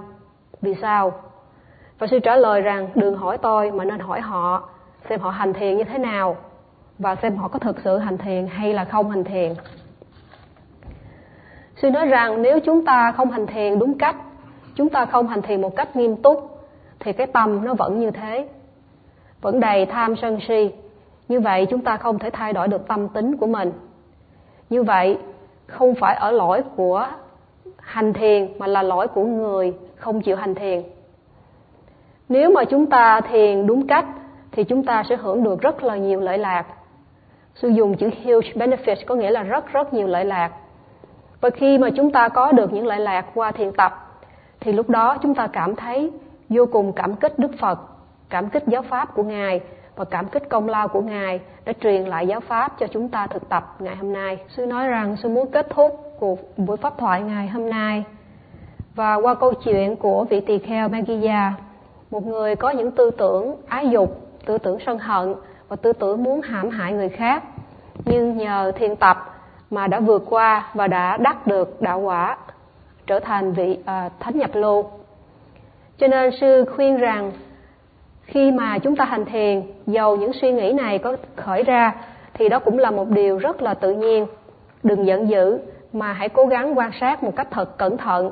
Vì 0.62 0.74
sao? 0.82 1.12
Và 1.98 2.06
sư 2.06 2.18
trả 2.18 2.36
lời 2.36 2.60
rằng 2.60 2.88
đừng 2.94 3.16
hỏi 3.16 3.38
tôi 3.38 3.70
mà 3.70 3.84
nên 3.84 4.00
hỏi 4.00 4.20
họ 4.20 4.68
xem 5.08 5.20
họ 5.20 5.30
hành 5.30 5.52
thiền 5.52 5.76
như 5.76 5.84
thế 5.84 5.98
nào 5.98 6.36
và 6.98 7.16
xem 7.22 7.36
họ 7.36 7.48
có 7.48 7.58
thực 7.58 7.76
sự 7.84 7.98
hành 7.98 8.18
thiền 8.18 8.46
hay 8.46 8.74
là 8.74 8.84
không 8.84 9.10
hành 9.10 9.24
thiền. 9.24 9.54
Sư 11.76 11.90
nói 11.90 12.06
rằng 12.06 12.42
nếu 12.42 12.60
chúng 12.60 12.84
ta 12.84 13.12
không 13.12 13.30
hành 13.30 13.46
thiền 13.46 13.78
đúng 13.78 13.98
cách, 13.98 14.16
chúng 14.74 14.88
ta 14.88 15.06
không 15.06 15.28
hành 15.28 15.42
thiền 15.42 15.60
một 15.60 15.76
cách 15.76 15.96
nghiêm 15.96 16.16
túc 16.16 16.66
thì 17.00 17.12
cái 17.12 17.26
tâm 17.26 17.64
nó 17.64 17.74
vẫn 17.74 18.00
như 18.00 18.10
thế. 18.10 18.48
Vẫn 19.40 19.60
đầy 19.60 19.86
tham 19.86 20.16
sân 20.16 20.38
si. 20.48 20.70
Như 21.28 21.40
vậy 21.40 21.66
chúng 21.66 21.80
ta 21.80 21.96
không 21.96 22.18
thể 22.18 22.30
thay 22.30 22.52
đổi 22.52 22.68
được 22.68 22.88
tâm 22.88 23.08
tính 23.08 23.36
của 23.36 23.46
mình. 23.46 23.72
Như 24.70 24.82
vậy 24.82 25.18
không 25.66 25.94
phải 25.94 26.14
ở 26.14 26.30
lỗi 26.30 26.62
của 26.76 27.06
hành 27.78 28.12
thiền 28.12 28.58
mà 28.58 28.66
là 28.66 28.82
lỗi 28.82 29.08
của 29.08 29.24
người 29.24 29.74
không 29.96 30.20
chịu 30.20 30.36
hành 30.36 30.54
thiền. 30.54 30.82
Nếu 32.28 32.50
mà 32.50 32.64
chúng 32.64 32.86
ta 32.86 33.20
thiền 33.20 33.66
đúng 33.66 33.86
cách 33.86 34.06
thì 34.52 34.64
chúng 34.64 34.84
ta 34.84 35.02
sẽ 35.08 35.16
hưởng 35.16 35.44
được 35.44 35.60
rất 35.60 35.82
là 35.82 35.96
nhiều 35.96 36.20
lợi 36.20 36.38
lạc. 36.38 36.66
sử 37.54 37.68
dụng 37.68 37.96
chữ 37.96 38.10
huge 38.24 38.52
benefit 38.54 38.96
có 39.06 39.14
nghĩa 39.14 39.30
là 39.30 39.42
rất 39.42 39.72
rất 39.72 39.94
nhiều 39.94 40.06
lợi 40.06 40.24
lạc. 40.24 40.50
Và 41.40 41.50
khi 41.50 41.78
mà 41.78 41.90
chúng 41.96 42.10
ta 42.10 42.28
có 42.28 42.52
được 42.52 42.72
những 42.72 42.86
lợi 42.86 43.00
lạc 43.00 43.26
qua 43.34 43.52
thiền 43.52 43.72
tập 43.72 44.20
thì 44.60 44.72
lúc 44.72 44.90
đó 44.90 45.16
chúng 45.22 45.34
ta 45.34 45.46
cảm 45.46 45.76
thấy 45.76 46.12
vô 46.48 46.66
cùng 46.72 46.92
cảm 46.92 47.16
kích 47.16 47.38
Đức 47.38 47.50
Phật, 47.60 47.78
cảm 48.28 48.48
kích 48.48 48.62
giáo 48.66 48.82
pháp 48.82 49.14
của 49.14 49.22
Ngài 49.22 49.60
và 49.96 50.04
cảm 50.04 50.28
kích 50.28 50.48
công 50.48 50.68
lao 50.68 50.88
của 50.88 51.00
Ngài 51.00 51.40
đã 51.64 51.72
truyền 51.80 52.02
lại 52.02 52.26
giáo 52.26 52.40
pháp 52.40 52.78
cho 52.78 52.86
chúng 52.86 53.08
ta 53.08 53.26
thực 53.26 53.48
tập 53.48 53.76
ngày 53.78 53.96
hôm 53.96 54.12
nay. 54.12 54.38
Sư 54.48 54.66
nói 54.66 54.88
rằng 54.88 55.16
sư 55.22 55.28
muốn 55.28 55.50
kết 55.50 55.66
thúc 55.70 56.14
cuộc 56.18 56.58
buổi 56.58 56.76
pháp 56.76 56.98
thoại 56.98 57.22
ngày 57.22 57.48
hôm 57.48 57.70
nay. 57.70 58.04
Và 58.94 59.14
qua 59.14 59.34
câu 59.34 59.52
chuyện 59.64 59.96
của 59.96 60.24
vị 60.24 60.40
tỳ 60.40 60.58
kheo 60.58 60.88
Magiya, 60.88 61.54
một 62.10 62.26
người 62.26 62.56
có 62.56 62.70
những 62.70 62.90
tư 62.90 63.10
tưởng 63.10 63.56
ái 63.68 63.88
dục, 63.88 64.20
tư 64.46 64.58
tưởng 64.58 64.78
sân 64.86 64.98
hận 64.98 65.34
và 65.68 65.76
tư 65.76 65.92
tưởng 65.92 66.22
muốn 66.22 66.40
hãm 66.40 66.70
hại 66.70 66.92
người 66.92 67.08
khác, 67.08 67.42
nhưng 68.04 68.36
nhờ 68.36 68.72
thiền 68.76 68.96
tập 68.96 69.16
mà 69.70 69.86
đã 69.86 70.00
vượt 70.00 70.22
qua 70.30 70.70
và 70.74 70.86
đã 70.86 71.16
đắc 71.16 71.46
được 71.46 71.82
đạo 71.82 72.00
quả 72.00 72.36
trở 73.06 73.20
thành 73.20 73.52
vị 73.52 73.78
à, 73.84 74.10
thánh 74.20 74.38
nhập 74.38 74.50
lưu. 74.54 74.84
Cho 75.98 76.06
nên 76.06 76.30
sư 76.40 76.64
khuyên 76.76 76.96
rằng 76.96 77.32
khi 78.34 78.50
mà 78.50 78.78
chúng 78.78 78.96
ta 78.96 79.04
hành 79.04 79.24
thiền 79.24 79.62
dầu 79.86 80.16
những 80.16 80.32
suy 80.32 80.52
nghĩ 80.52 80.72
này 80.72 80.98
có 80.98 81.16
khởi 81.36 81.62
ra 81.62 81.94
thì 82.34 82.48
đó 82.48 82.58
cũng 82.58 82.78
là 82.78 82.90
một 82.90 83.08
điều 83.08 83.38
rất 83.38 83.62
là 83.62 83.74
tự 83.74 83.94
nhiên. 83.94 84.26
Đừng 84.82 85.06
giận 85.06 85.28
dữ 85.28 85.58
mà 85.92 86.12
hãy 86.12 86.28
cố 86.28 86.46
gắng 86.46 86.78
quan 86.78 86.90
sát 87.00 87.22
một 87.22 87.36
cách 87.36 87.48
thật 87.50 87.78
cẩn 87.78 87.96
thận. 87.96 88.30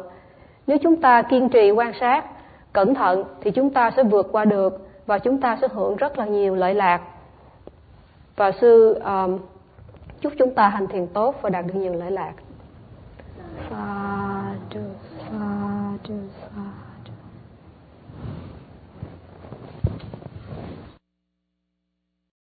Nếu 0.67 0.79
chúng 0.79 0.97
ta 0.97 1.23
kiên 1.23 1.49
trì 1.49 1.71
quan 1.71 1.93
sát 2.01 2.25
cẩn 2.73 2.95
thận 2.95 3.25
thì 3.41 3.51
chúng 3.51 3.71
ta 3.71 3.91
sẽ 3.97 4.03
vượt 4.03 4.29
qua 4.33 4.45
được 4.45 4.88
và 5.07 5.19
chúng 5.19 5.41
ta 5.41 5.59
sẽ 5.61 5.69
hưởng 5.71 5.97
rất 5.97 6.19
là 6.19 6.25
nhiều 6.25 6.55
lợi 6.55 6.75
lạc. 6.75 7.01
Và 8.37 8.53
sư 8.61 8.95
um, 9.05 9.38
chúc 10.21 10.33
chúng 10.38 10.55
ta 10.55 10.69
hành 10.69 10.87
thiền 10.87 11.07
tốt 11.07 11.35
và 11.43 11.51
đạt 11.51 11.67
được 11.67 11.75
nhiều 11.75 11.95
lợi 11.95 12.11
lạc. 12.11 12.33